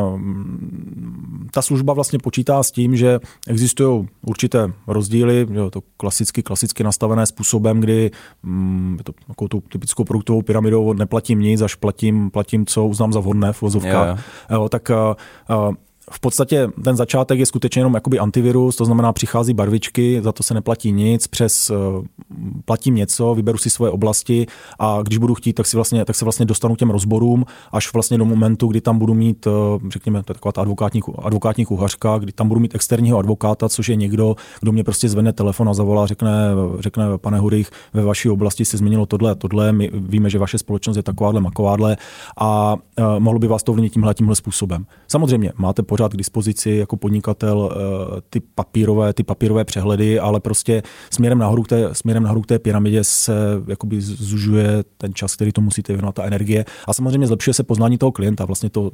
[1.50, 7.26] ta služba vlastně počítá s tím, že existují určité rozdíly, jo, to klasicky, klasicky nastavené
[7.26, 8.10] způsobem, kdy
[8.42, 13.20] mm, to takovou tu typickou produktovou pyramidou neplatím nic, až platím, platím co uznám za
[13.20, 14.08] vhodné v vozovkách.
[14.08, 14.16] Jo,
[14.50, 14.62] jo.
[14.62, 14.90] Jo, tak
[15.50, 15.74] uh,
[16.10, 20.42] v podstatě ten začátek je skutečně jenom jakoby antivirus, to znamená přichází barvičky, za to
[20.42, 22.04] se neplatí nic, přes uh,
[22.64, 24.46] platím něco, vyberu si svoje oblasti
[24.78, 28.18] a když budu chtít, tak, si vlastně, tak se vlastně dostanu těm rozborům až vlastně
[28.18, 29.52] do momentu, kdy tam budu mít, uh,
[29.90, 33.88] řekněme, to je taková ta advokátní, advokátní kuchařka, kdy tam budu mít externího advokáta, což
[33.88, 36.30] je někdo, kdo mě prostě zvedne telefon a zavolá, řekne,
[36.78, 40.58] řekne pane Hurich, ve vaší oblasti se změnilo tohle a tohle, my víme, že vaše
[40.58, 41.96] společnost je takováhle, makovádle
[42.36, 44.86] a uh, mohlo by vás to ovlivnit tímhle, tímhle způsobem.
[45.08, 50.82] Samozřejmě máte pořád k dispozici jako podnikatel eh, ty papírové, ty papírové přehledy, ale prostě
[51.10, 53.34] směrem nahoru k té, směrem nahoru k té pyramidě se
[53.66, 56.64] jakoby zužuje ten čas, který to musíte věnovat, ta energie.
[56.86, 58.44] A samozřejmě zlepšuje se poznání toho klienta.
[58.44, 58.90] Vlastně to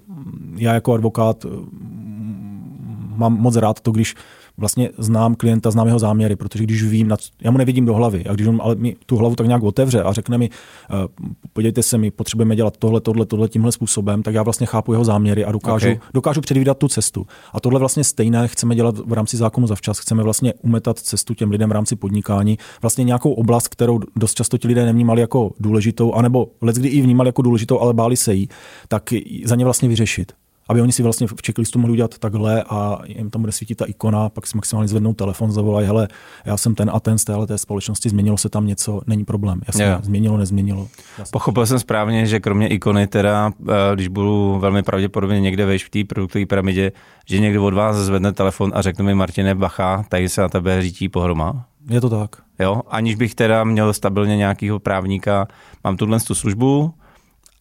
[0.57, 4.15] já jako advokát mm, mám moc rád to, když
[4.59, 8.35] vlastně znám klienta, znám jeho záměry, protože když vím, já mu nevidím do hlavy, a
[8.35, 10.51] když on ale mi tu hlavu tak nějak otevře a řekne mi,
[10.91, 14.93] uh, podívejte se, my potřebujeme dělat tohle, tohle, tohle tímhle způsobem, tak já vlastně chápu
[14.93, 16.01] jeho záměry a dokážu, okay.
[16.15, 17.27] dokážu předvídat tu cestu.
[17.53, 19.99] A tohle vlastně stejné chceme dělat v rámci zákonu za včas.
[19.99, 24.59] Chceme vlastně umetat cestu těm lidem v rámci podnikání, vlastně nějakou oblast, kterou dost často
[24.59, 28.49] ti lidé nevnímali jako důležitou, anebo leckdy i vnímali jako důležitou, ale báli se jí,
[28.89, 30.33] tak za ně vlastně vyřešit
[30.69, 33.85] aby oni si vlastně v checklistu mohli udělat takhle a jim tam bude svítit ta
[33.85, 36.09] ikona, pak si maximálně zvednou telefon, zavolají, hele,
[36.45, 39.61] já jsem ten a ten z téhle té společnosti, změnilo se tam něco, není problém.
[39.67, 40.05] Jasně, yeah.
[40.05, 40.89] změnilo, nezměnilo.
[41.19, 41.33] Jasně.
[41.33, 45.91] Pochopil jsem správně, že kromě ikony, teda, eh, když budu velmi pravděpodobně někde vejš v
[45.91, 46.93] té produktové pyramidě,
[47.27, 50.83] že někdo od vás zvedne telefon a řekne mi, Martine, bacha, tady se na tebe
[50.83, 51.65] řítí pohroma.
[51.91, 52.31] Je to tak.
[52.59, 55.47] Jo, aniž bych teda měl stabilně nějakého právníka,
[55.85, 56.95] mám tuhle tu službu,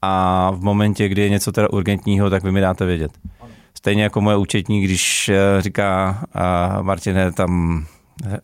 [0.02, 3.12] a v momentě, kdy je něco teda urgentního, tak vy mi dáte vědět.
[3.78, 7.84] Stejně jako moje účetní, když eh, říká a Martine, tam
[8.26, 8.40] eh,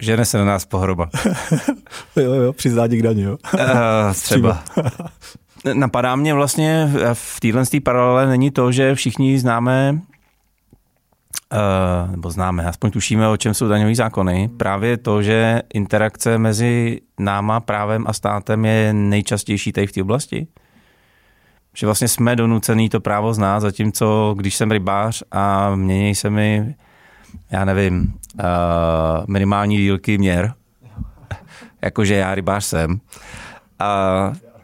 [0.00, 1.10] žene se na nás pohroba.
[2.16, 3.36] jo, jo, přiznání k daní, jo.
[3.54, 3.60] uh,
[4.12, 4.62] třeba.
[5.72, 9.98] Napadá mě vlastně v téhle paralele není to, že všichni známe
[11.52, 14.50] Uh, nebo známe, aspoň tušíme, o čem jsou daňové zákony.
[14.56, 20.46] Právě to, že interakce mezi náma, právem a státem je nejčastější tady v té oblasti
[21.74, 26.74] že vlastně jsme donucený to právo znát, zatímco když jsem rybář a mění se mi,
[27.50, 28.44] já nevím, uh,
[29.28, 30.52] minimální dílky měr,
[31.82, 32.98] jakože já rybář jsem, uh,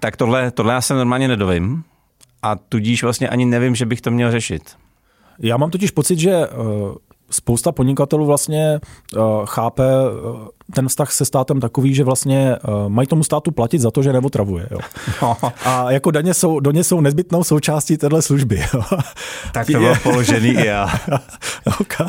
[0.01, 1.85] tak tohle, tohle já se normálně nedovím
[2.42, 4.77] a tudíž vlastně ani nevím, že bych to měl řešit.
[5.38, 6.94] Já mám totiž pocit, že uh
[7.31, 8.81] spousta podnikatelů vlastně
[9.16, 13.79] uh, chápe uh, ten vztah se státem takový, že vlastně uh, mají tomu státu platit
[13.79, 14.69] za to, že neotravuje.
[14.71, 14.79] Jo.
[15.64, 18.64] A jako daně jsou, daně jsou nezbytnou součástí téhle služby.
[18.75, 18.83] Jo.
[19.53, 20.88] Tak to bylo položený i já.
[21.81, 22.07] okay.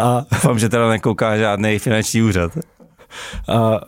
[0.00, 0.24] A...
[0.32, 2.52] Doufám, že teda nekouká žádný finanční úřad.
[3.48, 3.80] A,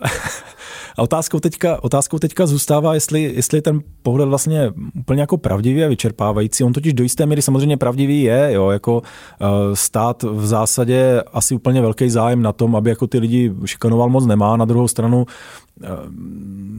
[0.97, 5.87] a otázkou teďka, otázkou teďka zůstává, jestli, jestli ten pohled vlastně úplně jako pravdivý a
[5.87, 6.63] vyčerpávající.
[6.63, 11.55] On totiž do jisté míry samozřejmě pravdivý je, jo, jako uh, stát v zásadě asi
[11.55, 14.57] úplně velký zájem na tom, aby jako ty lidi šikanoval moc nemá.
[14.57, 15.25] Na druhou stranu
[15.81, 15.87] uh,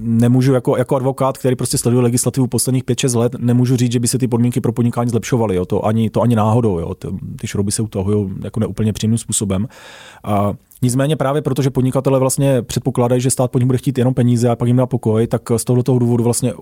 [0.03, 4.09] nemůžu jako, jako advokát, který prostě sleduje legislativu posledních 5-6 let, nemůžu říct, že by
[4.09, 5.57] se ty podmínky pro podnikání zlepšovaly.
[5.57, 5.65] Jo.
[5.65, 6.79] To, ani, to ani náhodou.
[6.79, 6.95] Jo.
[7.41, 9.69] Ty, šrouby se utahují jako neúplně přímým způsobem.
[10.25, 14.15] A Nicméně právě proto, že podnikatele vlastně předpokládají, že stát po nich bude chtít jenom
[14.15, 16.53] peníze a pak jim dá pokoj, tak z tohoto důvodu vlastně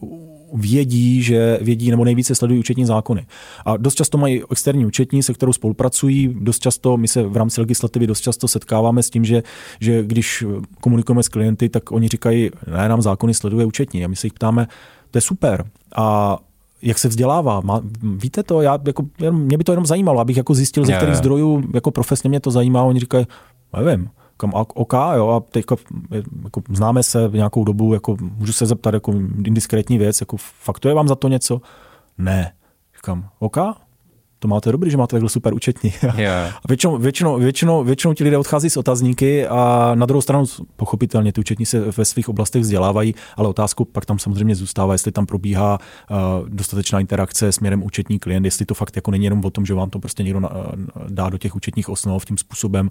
[0.54, 3.26] vědí, že vědí nebo nejvíce sledují účetní zákony.
[3.64, 6.36] A dost často mají externí účetní, se kterou spolupracují.
[6.40, 9.42] Dost často, my se v rámci legislativy dost často setkáváme s tím, že,
[9.80, 10.44] že když
[10.80, 14.04] komunikujeme s klienty, tak oni říkají, ne, nám zákony sleduje účetní.
[14.04, 14.66] A my se jich ptáme,
[15.10, 15.64] to je super.
[15.96, 16.38] A
[16.82, 17.60] jak se vzdělává.
[17.60, 18.62] Má, víte to?
[18.62, 22.30] Já, jako, mě by to jenom zajímalo, abych jako zjistil, ze kterých zdrojů jako profesně
[22.30, 22.82] mě to zajímá.
[22.82, 23.26] Oni říkají,
[23.80, 25.64] nevím, kam OK, jo, a teď
[26.44, 29.12] jako, známe se nějakou dobu, jako, můžu se zeptat jako
[29.44, 31.60] indiskrétní věc, jako faktuje vám za to něco?
[32.18, 32.52] Ne.
[32.96, 33.56] Říkám, OK,
[34.38, 35.92] to máte dobrý, že máte takhle super účetní.
[36.16, 36.54] Yeah.
[36.56, 40.44] A většinou, většinou, většinou, většinou ti lidé odchází s otazníky a na druhou stranu
[40.76, 45.12] pochopitelně ty účetní se ve svých oblastech vzdělávají, ale otázku pak tam samozřejmě zůstává, jestli
[45.12, 45.78] tam probíhá
[46.10, 49.74] uh, dostatečná interakce směrem účetní klient, jestli to fakt jako není jenom o tom, že
[49.74, 50.50] vám to prostě někdo na,
[51.08, 52.90] dá do těch účetních osnov tím způsobem,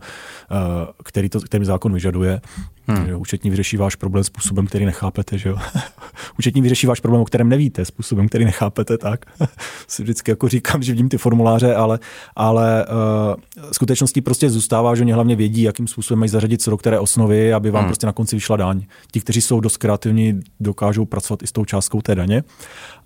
[0.51, 0.57] uh,
[1.03, 2.41] který, to, který zákon vyžaduje.
[2.87, 3.05] Hmm.
[3.05, 5.37] Že účetní vyřeší váš problém způsobem, který nechápete.
[5.37, 5.57] Že jo?
[6.39, 9.25] účetní vyřeší váš problém, o kterém nevíte, způsobem, který nechápete, tak
[9.87, 11.99] si vždycky jako říkám, že vidím ty formuláře, ale,
[12.35, 16.77] ale uh, skutečností prostě zůstává, že oni hlavně vědí, jakým způsobem mají zařadit co do
[16.77, 17.89] které osnovy, aby vám hmm.
[17.89, 18.85] prostě na konci vyšla daň.
[19.11, 22.43] Ti, kteří jsou dost kreativní, dokážou pracovat i s tou částkou té daně.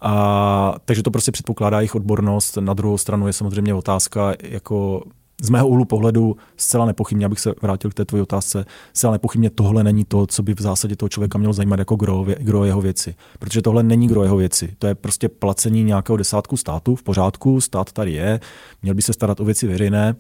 [0.01, 2.57] A, takže to prostě předpokládá jejich odbornost.
[2.57, 5.03] Na druhou stranu je samozřejmě otázka, jako
[5.41, 9.49] z mého úhlu pohledu zcela nepochybně, abych se vrátil k té tvojí otázce, zcela nepochybně
[9.49, 12.81] tohle není to, co by v zásadě toho člověka mělo zajímat jako gro, gro jeho
[12.81, 13.15] věci.
[13.39, 14.75] Protože tohle není gro jeho věci.
[14.79, 18.39] To je prostě placení nějakého desátku státu v pořádku, stát tady je,
[18.81, 20.15] měl by se starat o věci veřejné,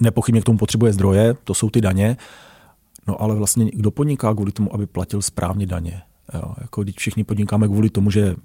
[0.00, 2.16] nepochybně k tomu potřebuje zdroje, to jsou ty daně,
[3.06, 6.02] no ale vlastně kdo podniká kvůli tomu, aby platil správně daně?
[6.34, 8.36] Jo, jako když všichni podnikáme kvůli tomu, že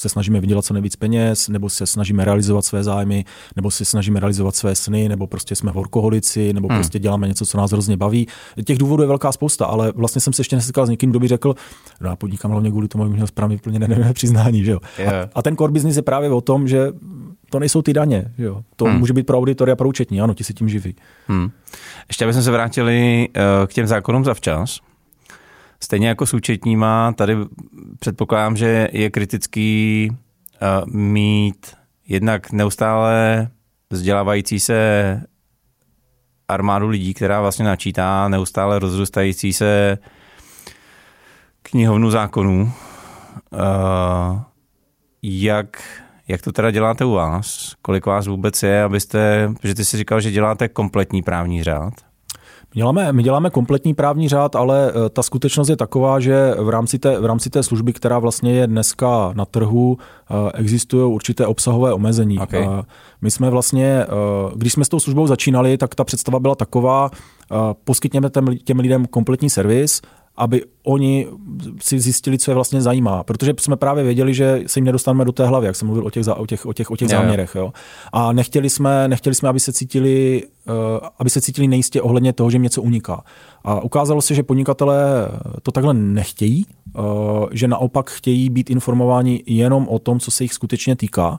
[0.00, 3.24] se snažíme vydělat co nejvíc peněz, nebo se snažíme realizovat své zájmy,
[3.56, 6.78] nebo se snažíme realizovat své sny, nebo prostě jsme horkoholici, nebo hmm.
[6.78, 8.26] prostě děláme něco, co nás hrozně baví.
[8.64, 11.28] Těch důvodů je velká spousta, ale vlastně jsem se ještě nesetkal s někým, kdo by
[11.28, 11.54] řekl,
[12.00, 14.64] no já podnikám hlavně kvůli tomu, abych měl správně vyplněné přiznání.
[14.64, 14.78] Že jo?
[14.98, 15.14] Yeah.
[15.14, 16.88] A, a, ten core business je právě o tom, že
[17.50, 18.32] to nejsou ty daně.
[18.38, 18.62] Že jo?
[18.76, 18.98] To hmm.
[18.98, 20.94] může být pro auditory a pro účetní, ano, ti se tím živí.
[21.28, 21.50] Hmm.
[22.08, 24.80] Ještě abychom se vrátili uh, k těm zákonům zavčas.
[25.82, 27.36] Stejně jako s účetníma, tady
[28.00, 31.76] předpokládám, že je kritický uh, mít
[32.08, 33.48] jednak neustále
[33.90, 35.22] vzdělávající se
[36.48, 39.98] armádu lidí, která vlastně načítá neustále rozrůstající se
[41.62, 42.72] knihovnu zákonů.
[43.52, 44.40] Uh,
[45.22, 45.82] jak,
[46.28, 47.74] jak to teda děláte u vás?
[47.82, 52.09] Kolik vás vůbec je, abyste, protože ty jsi říkal, že děláte kompletní právní řád.
[52.74, 56.68] My děláme, my děláme kompletní právní řád, ale eh, ta skutečnost je taková, že v
[56.68, 61.46] rámci, té, v rámci té služby, která vlastně je dneska na trhu, eh, existují určité
[61.46, 62.38] obsahové omezení.
[62.38, 62.68] Okay.
[62.70, 62.82] Eh,
[63.22, 64.06] my jsme vlastně,
[64.56, 67.10] když jsme s tou službou začínali, tak ta představa byla taková,
[67.84, 68.30] poskytněme
[68.64, 70.02] těm lidem kompletní servis,
[70.36, 71.26] aby oni
[71.82, 73.24] si zjistili, co je vlastně zajímá.
[73.24, 76.10] Protože jsme právě věděli, že se jim nedostaneme do té hlavy, jak jsem mluvil o
[76.10, 77.54] těch, o těch, o těch, o těch záměrech.
[77.54, 77.72] Jo.
[78.12, 80.74] A nechtěli jsme, nechtěli jsme, aby se cítili, uh,
[81.18, 83.22] aby se cítili nejistě ohledně toho, že jim něco uniká.
[83.64, 85.28] A ukázalo se, že podnikatelé
[85.62, 86.66] to takhle nechtějí,
[86.98, 87.04] uh,
[87.52, 91.38] že naopak chtějí být informováni jenom o tom, co se jich skutečně týká.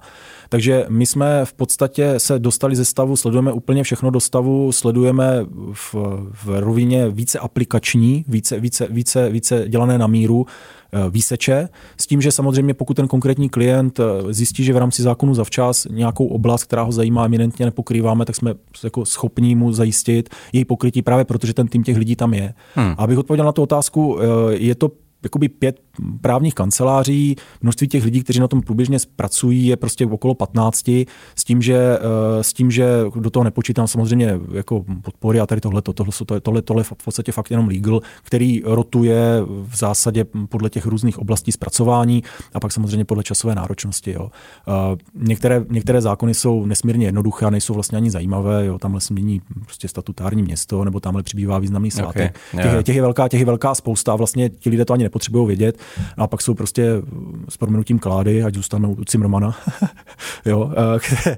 [0.49, 5.45] Takže my jsme v podstatě se dostali ze stavu, sledujeme úplně všechno do stavu, sledujeme
[5.73, 5.95] v,
[6.43, 10.45] v rovině více aplikační, více, více, více, více dělané na míru,
[10.93, 15.01] eh, výseče, s tím, že samozřejmě pokud ten konkrétní klient eh, zjistí, že v rámci
[15.01, 20.29] zákonu zavčas nějakou oblast, která ho zajímá, eminentně nepokrýváme, tak jsme jako schopní mu zajistit
[20.53, 22.53] její pokrytí právě protože ten tým těch lidí tam je.
[22.75, 22.95] Hmm.
[22.97, 24.91] Abych odpověděl na tu otázku, eh, je to
[25.23, 25.79] jakoby pět
[26.21, 30.89] právních kanceláří, množství těch lidí, kteří na tom průběžně pracují, je prostě okolo 15,
[31.35, 35.61] s tím, že, eh, s tím, že do toho nepočítám samozřejmě jako podpory a tady
[35.61, 40.69] tohle, tohle, tohle, tohle je v podstatě fakt jenom legal, který rotuje v zásadě podle
[40.69, 44.11] těch různých oblastí zpracování a pak samozřejmě podle časové náročnosti.
[44.11, 44.31] Jo.
[44.67, 48.65] Eh, některé, některé zákony jsou nesmírně jednoduché a nejsou vlastně ani zajímavé.
[48.65, 48.79] Jo.
[48.79, 52.37] Tamhle se mění prostě statutární město nebo tamhle přibývá významný svátek.
[52.53, 52.63] Okay.
[52.63, 55.47] Těch, těch, je velká, těch je velká spousta a vlastně ti lidé to ani nepotřebují
[55.47, 55.79] vědět.
[56.17, 57.01] A pak jsou prostě
[57.49, 59.55] s proměnutím klády, ať zůstaneme u Cimrmana,
[60.45, 61.37] jo, eh, které,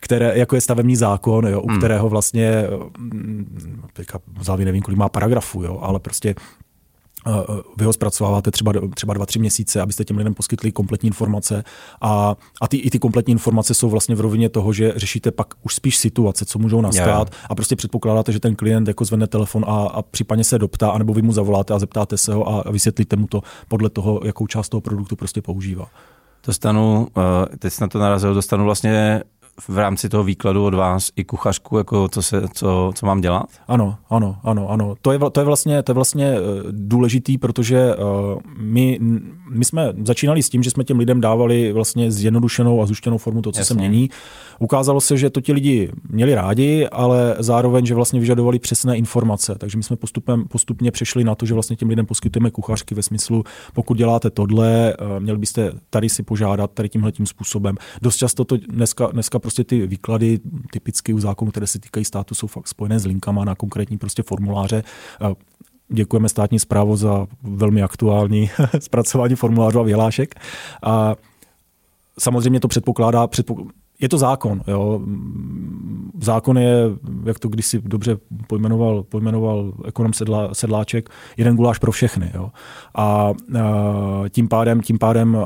[0.00, 1.78] které, jako je stavební zákon, jo, u hmm.
[1.78, 2.64] kterého vlastně,
[2.98, 6.34] mm, teďka závě nevím, kolik má paragrafu, jo, ale prostě
[7.76, 11.64] vy ho zpracováváte třeba, třeba dva, tři měsíce, abyste těm lidem poskytli kompletní informace
[12.00, 15.54] a, a ty, i ty kompletní informace jsou vlastně v rovině toho, že řešíte pak
[15.62, 17.46] už spíš situace, co můžou nastat yeah.
[17.50, 21.14] a prostě předpokládáte, že ten klient jako zvedne telefon a, a případně se doptá, anebo
[21.14, 24.68] vy mu zavoláte a zeptáte se ho a vysvětlíte mu to podle toho, jakou část
[24.68, 25.86] toho produktu prostě používá.
[26.46, 29.22] Dostanu, eh, teď na to narazil, dostanu vlastně
[29.68, 33.46] v rámci toho výkladu od vás i kuchařku, jako co, se, co, co mám dělat?
[33.68, 34.94] Ano, ano, ano, ano.
[35.02, 36.40] To je, to je, vlastně, to je vlastně eh,
[36.70, 38.98] důležitý, protože uh, my,
[39.50, 43.42] my jsme začínali s tím, že jsme těm lidem dávali vlastně zjednodušenou a zuštěnou formu
[43.42, 43.74] to, co Jasně.
[43.74, 44.10] se mění.
[44.58, 49.54] Ukázalo se, že to ti lidi měli rádi, ale zároveň, že vlastně vyžadovali přesné informace.
[49.58, 53.02] Takže my jsme postupem, postupně přešli na to, že vlastně těm lidem poskytujeme kuchařky ve
[53.02, 57.76] smyslu, pokud děláte tohle, uh, měli byste tady si požádat tady tímhle tím způsobem.
[58.02, 60.40] Dost často to dneska, dneska prostě ty výklady
[60.72, 64.22] typicky u zákonů, které se týkají státu, jsou fakt spojené s linkama na konkrétní prostě
[64.22, 64.82] formuláře.
[65.88, 70.34] Děkujeme státní zprávu za velmi aktuální zpracování formulářů a vyhlášek.
[70.82, 71.16] A
[72.18, 74.60] samozřejmě to předpokládá, předpokládá je to zákon.
[74.66, 75.00] Jo.
[76.22, 76.82] Zákon je,
[77.24, 82.30] jak to kdysi dobře pojmenoval, pojmenoval ekonom Sedlá, Sedláček, jeden guláš pro všechny.
[82.34, 82.50] Jo.
[82.96, 83.32] A
[84.30, 85.36] tím pádem, tím pádem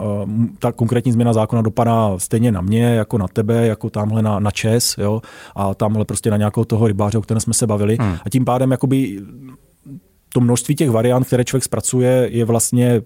[0.59, 4.51] ta konkrétní změna zákona dopadá stejně na mě, jako na tebe, jako tamhle na, na
[4.51, 5.23] Čes, jo,
[5.57, 7.97] a tamhle prostě na nějakého toho rybáře, o kterém jsme se bavili.
[8.01, 8.17] Hmm.
[8.27, 9.21] A tím pádem jakoby
[10.33, 13.03] to množství těch variant, které člověk zpracuje, je vlastně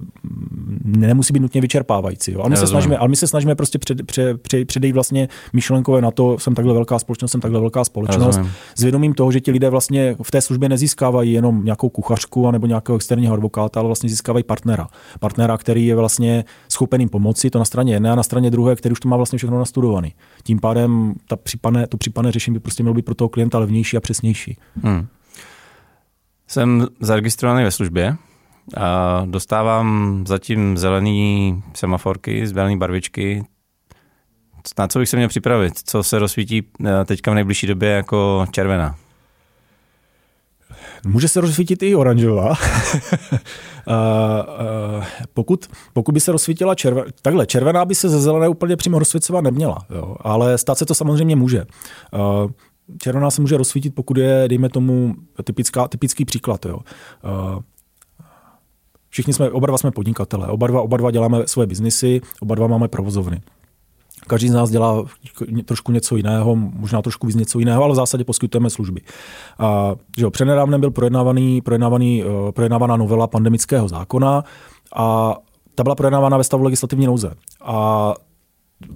[0.85, 2.33] nemusí být nutně vyčerpávající.
[2.33, 2.41] Jo.
[2.41, 6.01] Ale, my se snažíme, ale my se snažíme prostě před, před, před, předejít vlastně myšlenkové
[6.01, 8.41] na to, jsem takhle velká společnost, jsem takhle velká společnost,
[8.75, 12.67] s vědomím toho, že ti lidé vlastně v té službě nezískávají jenom nějakou kuchařku nebo
[12.67, 14.87] nějakého externího advokáta, ale vlastně získávají partnera.
[15.21, 18.77] Partnera, který je vlastně schopen jim pomoci, to na straně jedné a na straně druhé,
[18.77, 20.15] který už to má vlastně všechno nastudovaný.
[20.43, 23.97] Tím pádem ta případné, to případné řešení by prostě mělo být pro toho klienta levnější
[23.97, 24.57] a přesnější.
[24.83, 25.07] Hmm.
[26.47, 28.17] Jsem zaregistrovaný ve službě
[28.77, 33.45] a dostávám zatím zelený semaforky, zelený barvičky.
[34.79, 35.73] Na co bych se měl připravit?
[35.85, 38.97] Co se rozsvítí eh, teďka v nejbližší době jako červená?
[41.07, 42.49] Může se rozsvítit i oranžová.
[42.49, 42.55] uh,
[44.97, 45.05] uh,
[45.35, 49.45] pokud, pokud by se rozsvítila červená, takhle, červená by se ze zelené úplně přímo rozsvěcovat
[49.45, 51.65] neměla, jo, ale stát se to samozřejmě může.
[52.99, 56.67] Červená se může rozsvítit, pokud je, dejme tomu, typická, typický příklad.
[56.67, 56.77] Jo.
[56.77, 57.63] Uh,
[59.09, 62.67] všichni jsme, oba dva jsme podnikatele, oba dva, oba dva děláme svoje biznisy, oba dva
[62.67, 63.41] máme provozovny.
[64.27, 65.05] Každý z nás dělá
[65.65, 69.01] trošku něco jiného, možná trošku víc něco jiného, ale v zásadě poskytujeme služby.
[69.59, 74.45] A, že jo, přednedávnem byl projednávaný, projednávaný, uh, projednávaná novela pandemického zákona
[74.97, 75.35] a
[75.75, 77.35] ta byla projednávána ve stavu legislativní nouze.
[77.61, 78.15] A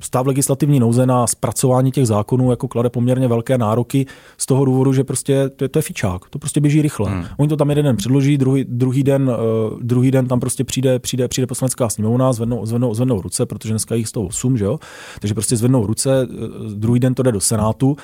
[0.00, 4.06] stav legislativní nouze na zpracování těch zákonů jako klade poměrně velké nároky
[4.38, 7.10] z toho důvodu, že prostě to je, to je fičák, to prostě běží rychle.
[7.10, 7.24] Hmm.
[7.36, 10.98] Oni to tam jeden den předloží, druhý, druhý, den, uh, druhý den tam prostě přijde,
[10.98, 14.78] přijde, přijde poslanecká sněmovna, zvednou, zvednou, zvednou ruce, protože dneska jich 108, že jo?
[15.20, 17.90] Takže prostě zvednou ruce, uh, druhý den to jde do Senátu.
[17.90, 17.96] Uh,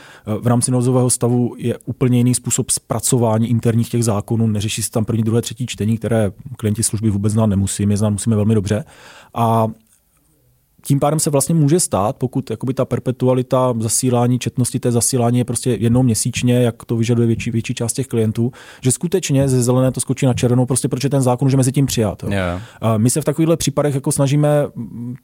[0.43, 5.05] v rámci nouzového stavu je úplně jiný způsob zpracování interních těch zákonů, neřeší se tam
[5.05, 8.85] první, druhé, třetí čtení, které klienti služby vůbec znát nemusí, my znát musíme velmi dobře.
[9.35, 9.69] A
[10.87, 15.45] tím pádem se vlastně může stát, pokud jakoby ta perpetualita zasílání, četnosti té zasílání je
[15.45, 19.93] prostě jednou měsíčně, jak to vyžaduje větší, větší část těch klientů, že skutečně ze zelené
[19.93, 22.25] to skočí na červenou, prostě protože ten zákon už mezi tím přijat.
[22.29, 22.63] Yeah.
[22.81, 24.49] A my se v takovýchhle případech jako snažíme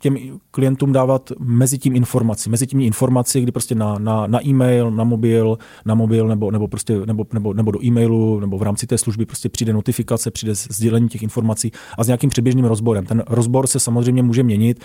[0.01, 0.17] těm
[0.51, 5.05] klientům dávat mezi tím informaci, mezi tím informaci, kdy prostě na, na, na e-mail, na
[5.05, 8.99] mobil, na mobil nebo, nebo, prostě, nebo, nebo, nebo do e-mailu, nebo v rámci té
[8.99, 13.07] služby prostě přijde notifikace, přijde sdělení těch informací a s nějakým předběžným rozborem.
[13.07, 14.85] Ten rozbor se samozřejmě může měnit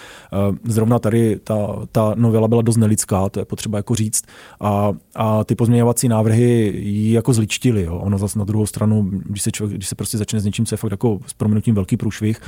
[0.68, 4.24] zrovna tady ta, ta novela byla dost nelidská, to je potřeba jako říct.
[4.60, 7.84] A, a ty pozměňovací návrhy ji jako zličtili.
[7.84, 7.98] Jo.
[7.98, 10.74] Ono zase na druhou stranu, když se, člověk, když se prostě začne s něčím, co
[10.74, 12.42] je fakt jako s proměnutím velký průšvih,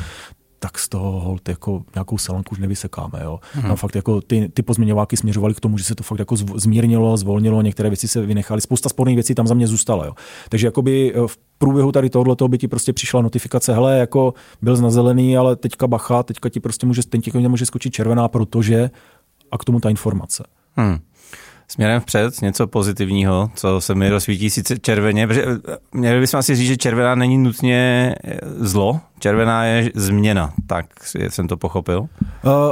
[0.60, 3.20] tak z toho hold jako nějakou salanku už nevysekáme.
[3.24, 3.40] Jo.
[3.54, 3.76] Hmm.
[3.76, 7.62] fakt jako ty, ty pozměňováky směřovaly k tomu, že se to fakt jako zmírnilo, zvolnilo,
[7.62, 10.06] některé věci se vynechaly, spousta sporných věcí tam za mě zůstala.
[10.06, 10.14] Jo.
[10.50, 14.78] Takže jakoby eh, v průběhu tady tohoto by ti prostě přišla notifikace, hele, jako byl
[14.78, 18.90] na zelený, ale teďka bacha, teďka ti prostě může, teď může skočit červená, protože
[19.52, 20.44] a k tomu ta informace.
[20.76, 21.00] Hmm
[21.68, 26.56] směrem vpřed, něco pozitivního, co se mi rozsvítí sice červeně, protože eh, měli bychom asi
[26.56, 30.86] říct, že červená není nutně eh, zlo, červená je změna, tak
[31.30, 32.00] jsem to pochopil?
[32.00, 32.08] Uh,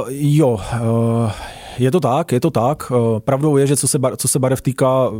[0.08, 1.30] jo, uh,
[1.78, 2.92] je to tak, je to tak.
[3.18, 5.10] Pravdou je, že co se, bar, co se barev týká,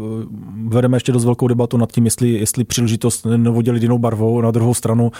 [0.69, 4.41] vedeme ještě dost velkou debatu nad tím, jestli, jestli příležitost nevodělit jinou barvou.
[4.41, 5.13] Na druhou stranu,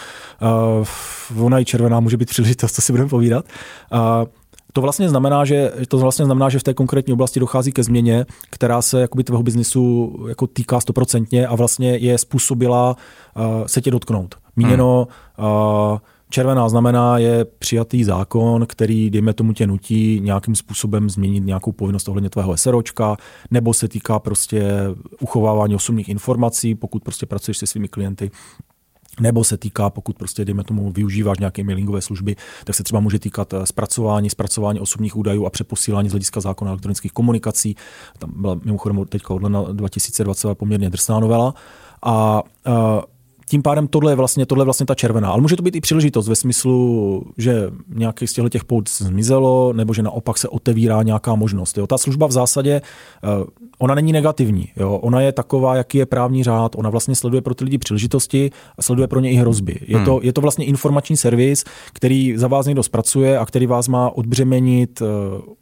[1.35, 3.45] uh, ona i červená může být příležitost, co si budeme povídat.
[3.93, 3.99] Uh,
[4.73, 8.25] to vlastně znamená, že to vlastně znamená, že v té konkrétní oblasti dochází ke změně,
[8.49, 12.95] která se jakoby tvého biznisu jako týká stoprocentně a vlastně je způsobila
[13.35, 14.35] uh, se tě dotknout.
[14.55, 15.47] Míněno hmm.
[15.47, 15.97] uh,
[16.29, 22.09] Červená znamená je přijatý zákon, který, dejme tomu, tě nutí nějakým způsobem změnit nějakou povinnost
[22.09, 23.17] ohledně tvého SROčka,
[23.51, 24.63] nebo se týká prostě
[25.21, 28.31] uchovávání osobních informací, pokud prostě pracuješ se svými klienty
[29.19, 33.19] nebo se týká, pokud prostě, dejme tomu, využíváš nějaké mailingové služby, tak se třeba může
[33.19, 37.75] týkat eh, zpracování, zpracování osobních údajů a přeposílání z hlediska zákona elektronických komunikací.
[38.19, 41.53] Tam byla mimochodem teďka od 2020 poměrně drsná novela.
[42.03, 43.16] A, a eh,
[43.49, 45.29] tím pádem tohle je vlastně, tohle je vlastně ta červená.
[45.29, 49.73] Ale může to být i příležitost ve smyslu, že nějaký z těchto těch pout zmizelo,
[49.73, 51.77] nebo že naopak se otevírá nějaká možnost.
[51.77, 51.87] Jo.
[51.87, 52.81] Ta služba v zásadě,
[53.23, 53.27] eh,
[53.79, 54.67] ona není negativní.
[54.77, 54.93] Jo.
[54.93, 56.75] Ona je taková, jaký je právní řád.
[56.75, 59.79] Ona vlastně sleduje pro ty lidi příležitosti a sleduje pro ně i hrozby.
[59.87, 60.05] Je, hmm.
[60.05, 64.09] to, je to vlastně informační servis, který za vás někdo zpracuje a který vás má
[64.09, 65.05] odbřemenit eh,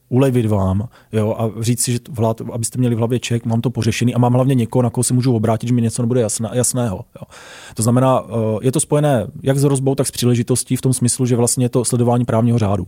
[0.09, 3.69] ulevit vám jo, a říct si, že vlád, abyste měli v hlavě ček, mám to
[3.69, 6.49] pořešený a mám hlavně někoho, na koho se můžu obrátit, že mi něco nebude jasné,
[6.53, 6.95] jasného.
[6.95, 7.27] Jo.
[7.73, 11.25] To znamená, eh, je to spojené jak s rozbou, tak s příležitostí v tom smyslu,
[11.25, 12.87] že vlastně je to sledování právního řádu.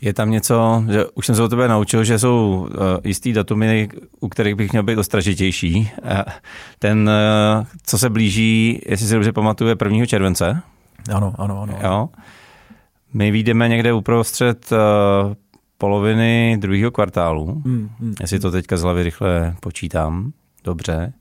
[0.00, 3.88] Je tam něco, že už jsem se o tebe naučil, že jsou uh, jistý datumy,
[4.20, 5.90] u kterých bych měl být ostražitější.
[6.04, 6.10] Uh,
[6.78, 7.10] ten,
[7.58, 10.06] uh, co se blíží, jestli si dobře pamatuje, 1.
[10.06, 10.62] července.
[11.12, 11.78] Ano, ano, ano.
[11.82, 12.08] Jo.
[13.14, 14.78] My výjdeme někde uprostřed uh,
[15.78, 20.32] poloviny druhého kvartálu, hmm, hmm, jestli to teďka z hlavy rychle počítám.
[20.64, 21.12] Dobře.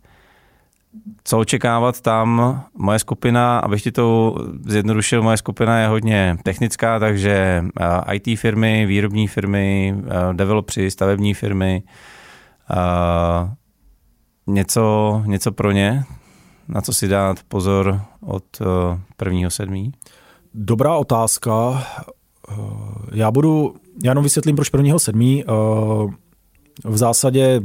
[1.24, 2.62] Co očekávat tam?
[2.78, 4.36] Moje skupina, abych ti to
[4.66, 11.34] zjednodušil, moje skupina je hodně technická, takže eh, IT firmy, výrobní firmy, eh, developři, stavební
[11.34, 11.84] firmy,
[12.72, 13.56] eh,
[14.48, 16.04] něco, něco pro ně,
[16.68, 18.44] na co si dát pozor od
[19.18, 19.92] prvního sedmí?
[20.54, 21.84] Dobrá otázka.
[23.12, 25.44] Já budu, já jenom vysvětlím, proč prvního sedmí
[26.84, 27.62] v zásadě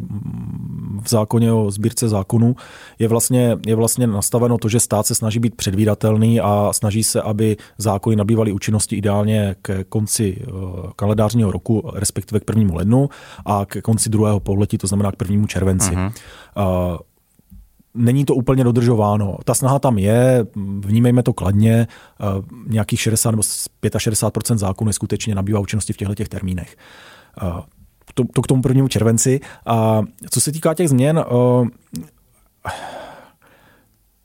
[1.02, 2.56] v zákoně o sbírce zákonu
[2.98, 7.22] je vlastně, je vlastně nastaveno to, že stát se snaží být předvídatelný a snaží se,
[7.22, 10.50] aby zákony nabývaly účinnosti ideálně k konci eh,
[10.96, 13.08] kalendářního roku, respektive k prvnímu lednu
[13.46, 15.90] a k konci druhého pololetí, to znamená k prvnímu červenci.
[15.90, 16.12] Uh-huh.
[17.94, 19.36] Není to úplně dodržováno.
[19.44, 20.46] Ta snaha tam je,
[20.80, 21.86] vnímejme to kladně,
[22.20, 22.24] eh,
[22.66, 26.76] nějakých 60 nebo 65% zákonů skutečně nabývá účinnosti v těchto těch termínech
[28.14, 29.40] to, to k tomu prvnímu červenci.
[29.66, 31.68] A co se týká těch změn, uh,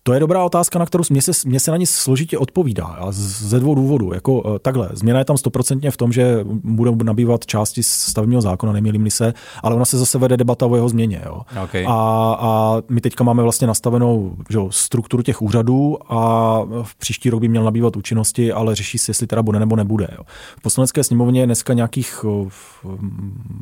[0.08, 2.86] to je dobrá otázka, na kterou mě se, mě se na ní složitě odpovídá.
[2.86, 4.14] A ze dvou důvodů.
[4.14, 8.74] Jako, eh, takhle, změna je tam stoprocentně v tom, že budou nabývat části stavebního zákona,
[8.74, 9.34] nemýlím se,
[9.64, 11.22] ale ona se zase vede debata o jeho změně.
[11.26, 11.42] Jo.
[11.64, 11.86] Okay.
[11.88, 11.92] A,
[12.40, 17.48] a, my teďka máme vlastně nastavenou že, strukturu těch úřadů a v příští rok by
[17.48, 20.08] měl nabývat účinnosti, ale řeší se, jestli teda bude nebo nebude.
[20.18, 20.24] Jo.
[20.58, 22.26] V poslanecké sněmovně je dneska nějakých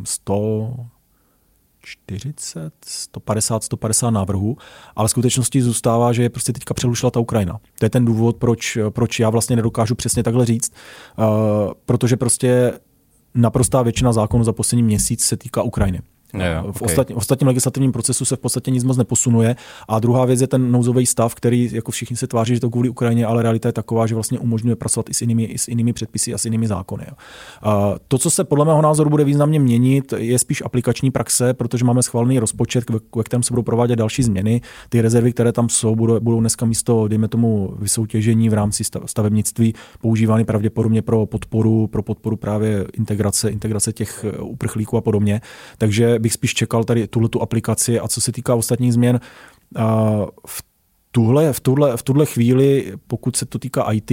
[0.03, 0.83] 100, eh,
[1.85, 4.57] 40, 150, 150 návrhů,
[4.95, 7.59] ale skutečností zůstává, že je prostě teďka přelušila ta Ukrajina.
[7.79, 10.73] To je ten důvod, proč, proč já vlastně nedokážu přesně takhle říct,
[11.17, 11.25] uh,
[11.85, 12.73] protože prostě
[13.35, 16.01] naprostá většina zákonů za poslední měsíc se týká Ukrajiny.
[16.33, 19.55] Jo, v ostatní, ostatním legislativním procesu se v podstatě nic moc neposunuje.
[19.87, 22.89] A druhá věc je ten nouzový stav, který jako všichni se tváří, že to kvůli
[22.89, 25.93] Ukrajině, ale realita je taková, že vlastně umožňuje pracovat i s jinými, i s jinými
[25.93, 27.05] předpisy a s jinými zákony.
[27.07, 27.13] Jo.
[27.61, 31.85] A to, co se podle mého názoru bude významně měnit, je spíš aplikační praxe, protože
[31.85, 34.61] máme schválený rozpočet, ve kterém se budou provádět další změny.
[34.89, 39.73] Ty rezervy, které tam jsou, budou, budou dneska místo, dejme tomu, vysoutěžení v rámci stavebnictví
[40.01, 45.41] používány pravděpodobně pro podporu, pro podporu právě integrace, integrace těch uprchlíků a podobně.
[45.77, 49.19] Takže bych spíš čekal tady tuhle tu aplikaci a co se týká ostatních změn,
[50.47, 50.63] v
[51.11, 54.11] tuhle, v, tuhle, v tuhle chvíli, pokud se to týká IT,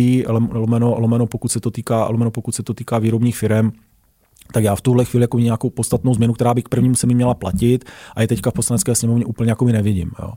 [0.53, 3.73] lomeno, lomeno, pokud se to týká, lomeno, pokud se to týká výrobních firm,
[4.53, 7.15] tak já v tuhle chvíli jako nějakou podstatnou změnu, která by k prvnímu se mi
[7.15, 7.85] měla platit
[8.17, 10.11] a je teďka v poslanecké sněmovně úplně jako mi nevidím.
[10.23, 10.33] Jo.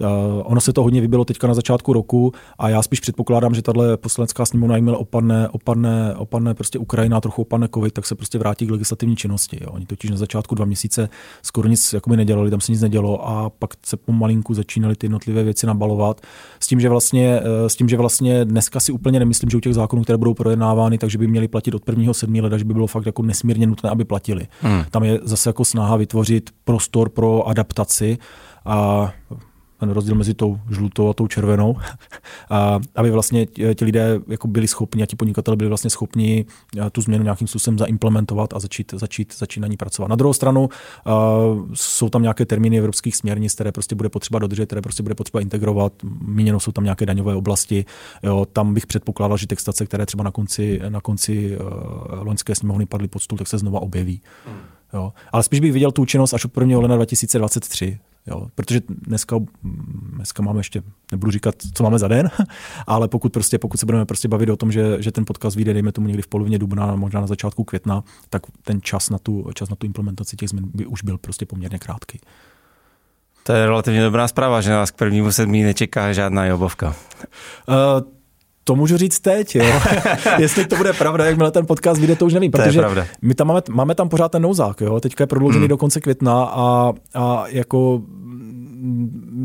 [0.00, 0.08] Uh,
[0.44, 3.96] ono se to hodně vybilo teďka na začátku roku a já spíš předpokládám, že tahle
[3.96, 8.66] poslanecká sněmovna, jakmile opadne, opadne, opadne prostě Ukrajina, trochu opadne COVID, tak se prostě vrátí
[8.66, 9.58] k legislativní činnosti.
[9.60, 9.70] Jo.
[9.70, 11.08] Oni totiž na začátku dva měsíce
[11.42, 15.44] skoro nic jako nedělali, tam se nic nedělo a pak se pomalinku začínaly ty jednotlivé
[15.44, 16.20] věci nabalovat.
[16.60, 19.74] S tím, že vlastně, s tím, že vlastně dneska si úplně nemyslím, že u těch
[19.74, 22.14] zákonů, které budou projednávány, takže by měly platit od 1.
[22.14, 22.34] 7.
[22.34, 24.46] leda, že by bylo fakt jako nesmírně nesmírně nutné, aby platili.
[24.62, 24.84] Hmm.
[24.90, 28.18] Tam je zase jako snaha vytvořit prostor pro adaptaci
[28.64, 29.10] a
[29.80, 31.76] ten rozdíl mezi tou žlutou a tou červenou,
[32.50, 36.46] a aby vlastně ti lidé jako byli schopni a ti podnikatelé byli vlastně schopni
[36.92, 40.08] tu změnu nějakým způsobem zaimplementovat a začít, začít, začít na ní pracovat.
[40.08, 44.66] Na druhou stranu uh, jsou tam nějaké termíny evropských směrnic, které prostě bude potřeba dodržet,
[44.66, 45.92] které prostě bude potřeba integrovat.
[46.20, 47.84] Míněno jsou tam nějaké daňové oblasti.
[48.22, 51.66] Jo, tam bych předpokládal, že textace, které třeba na konci, na konci uh,
[52.26, 54.20] loňské sněmovny padly pod stůl, tak se znova objeví.
[54.46, 54.58] Hmm.
[54.94, 55.12] Jo.
[55.32, 56.78] Ale spíš bych viděl tu účinnost až od 1.
[56.78, 57.98] ledna 2023.
[58.28, 59.36] Jo, protože dneska,
[60.12, 62.30] dneska máme ještě, nebudu říkat, co máme za den,
[62.86, 65.72] ale pokud, prostě, pokud se budeme prostě bavit o tom, že, že ten podcast vyjde,
[65.72, 69.50] dejme tomu někdy v polovině dubna, možná na začátku května, tak ten čas na tu,
[69.54, 72.20] čas na tu implementaci těch změn by už byl prostě poměrně krátký.
[73.42, 76.94] To je relativně dobrá zpráva, že nás k prvnímu sedmí nečeká žádná jobovka.
[77.68, 77.74] Uh,
[78.68, 79.80] to můžu říct teď, jo.
[80.38, 82.82] Jestli to bude pravda, jakmile ten podcast vyjde, to už nevím, protože
[83.22, 85.00] my tam máme, máme tam pořád ten nouzák, jo.
[85.00, 85.68] Teďka je prodloužený mm.
[85.68, 88.02] do konce května a, a jako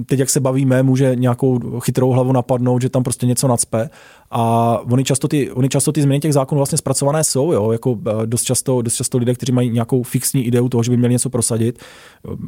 [0.06, 3.90] teď, jak se bavíme, může nějakou chytrou hlavu napadnout, že tam prostě něco nadspe.
[4.32, 7.72] A oni často ty, oni často ty změny těch zákonů vlastně zpracované jsou, jo?
[7.72, 10.98] jako eh, dost často, dost často lidé, kteří mají nějakou fixní ideu toho, že by
[10.98, 11.80] měli něco prosadit.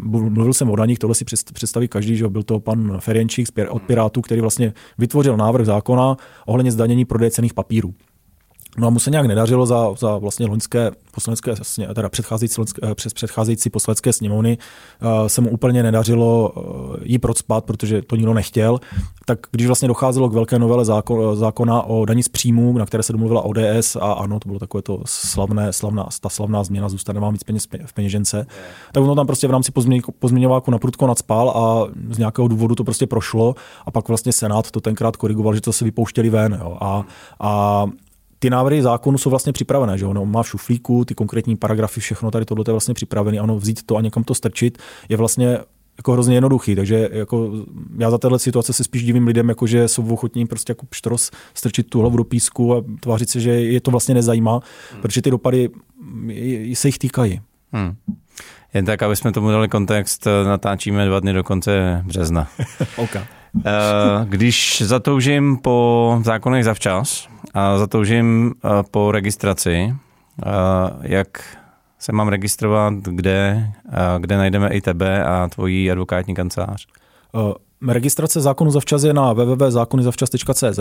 [0.09, 4.21] Mluvil jsem o daních, tohle si představí každý, že byl to pan Ferenčík od Pirátů,
[4.21, 7.93] který vlastně vytvořil návrh zákona ohledně zdanění prodeje cených papírů.
[8.77, 11.53] No a mu se nějak nedařilo za, za vlastně loňské poslanecké,
[11.95, 14.57] teda předcházející, eh, přes předcházející poslanecké sněmovny
[15.01, 18.79] uh, se mu úplně nedařilo uh, jí procpat, protože to nikdo nechtěl.
[19.25, 23.03] Tak když vlastně docházelo k velké novele zákon, zákona o daní z příjmů, na které
[23.03, 27.19] se domluvila ODS a ano, to bylo takové to slavné, slavná, ta slavná změna, zůstane
[27.19, 28.47] vám víc peněz v peněžence,
[28.91, 29.71] tak ono tam prostě v rámci
[30.19, 33.55] pozměňováku na prudko nadspal a z nějakého důvodu to prostě prošlo
[33.85, 36.59] a pak vlastně Senát to tenkrát korigoval, že to se vypouštěli ven.
[36.61, 36.77] Jo.
[36.81, 37.03] A,
[37.39, 37.85] a
[38.39, 42.31] ty návrhy zákonu jsou vlastně připravené, že ono má v šuflíku ty konkrétní paragrafy, všechno
[42.31, 44.77] tady tohle je vlastně připravené, ano, vzít to a někam to strčit
[45.09, 45.57] je vlastně
[45.97, 47.51] jako hrozně jednoduchý, takže jako
[47.97, 51.31] já za téhle situace se spíš divím lidem, jako že jsou ochotní prostě jako pštros
[51.53, 54.59] strčit tu hlavu do písku a tvářit se, že je to vlastně nezajímá,
[54.91, 55.01] hmm.
[55.01, 55.69] protože ty dopady
[56.73, 57.41] se jich týkají.
[57.71, 57.95] Hmm.
[58.73, 62.47] Jen tak, aby jsme tomu dali kontext, natáčíme dva dny do konce března.
[62.97, 63.23] okay.
[63.65, 69.95] Eh, když zatoužím po zákonech zavčas a zatoužím eh, po registraci,
[70.45, 70.49] eh,
[71.01, 71.57] jak
[71.99, 73.71] se mám registrovat, kde,
[74.19, 76.87] kde najdeme i tebe a tvojí advokátní kancelář?
[77.87, 80.79] Registrace zákonu zavčas je na www.zákonyzavčas.cz.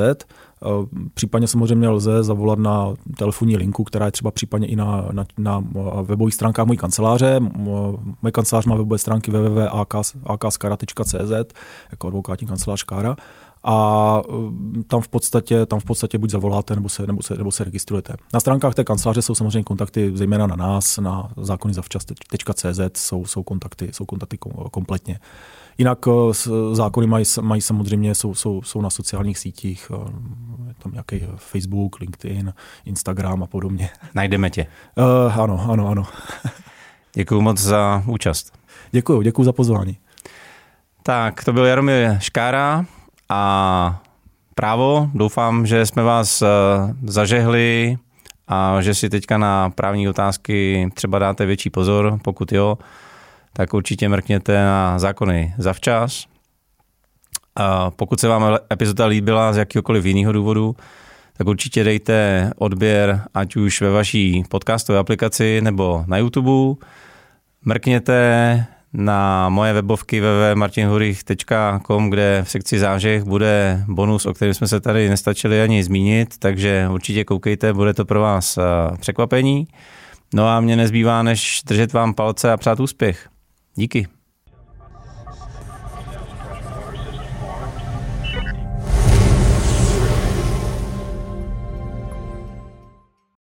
[1.15, 5.65] Případně samozřejmě lze zavolat na telefonní linku, která je třeba případně i na, na, na
[6.03, 7.41] webových stránkách mojí kanceláře.
[8.23, 11.55] Moje kancelář má webové stránky www.akskara.cz
[11.91, 13.17] jako advokátní kancelář Kára
[13.65, 14.23] a
[14.87, 18.15] tam v podstatě, tam v podstatě buď zavoláte, nebo se, nebo, se, nebo se registrujete.
[18.35, 23.89] Na stránkách té kanceláře jsou samozřejmě kontakty zejména na nás, na zákonyzavčas.cz jsou, jsou kontakty,
[23.93, 24.39] jsou kontakty
[24.71, 25.21] kompletně.
[25.79, 26.35] Jinak eh,
[26.73, 30.11] zákony mají, mají samozřejmě, jsou, jsou, jsou na sociálních sítích, eh,
[30.69, 32.55] je tam nějaký Facebook, LinkedIn,
[32.85, 33.91] Instagram a podobně.
[34.15, 34.67] Najdeme tě.
[34.97, 36.07] Uh, ano, ano, ano.
[37.15, 38.53] Děkuji moc za účast.
[38.91, 39.99] Děkuji, děkuji za pozvání.
[41.03, 42.87] Tak, to byl Jaromír Škára
[43.29, 44.03] a
[44.55, 45.11] právo.
[45.15, 46.43] Doufám, že jsme vás
[47.07, 47.99] zažehli
[48.49, 52.79] a že si teďka na právní otázky třeba dáte větší pozor, pokud jo,
[53.53, 56.27] tak určitě mrkněte na zákony zavčas.
[57.57, 60.77] A pokud se vám epizoda líbila z jakýkoliv jiného důvodu,
[61.37, 66.81] tak určitě dejte odběr, ať už ve vaší podcastové aplikaci nebo na YouTube.
[67.65, 74.81] Mrkněte na moje webovky www.martinhurich.com, kde v sekci zážeh bude bonus, o kterém jsme se
[74.81, 78.59] tady nestačili ani zmínit, takže určitě koukejte, bude to pro vás
[79.01, 79.69] překvapení.
[80.35, 83.29] No a mě nezbývá, než držet vám palce a přát úspěch.
[83.75, 84.14] Díky.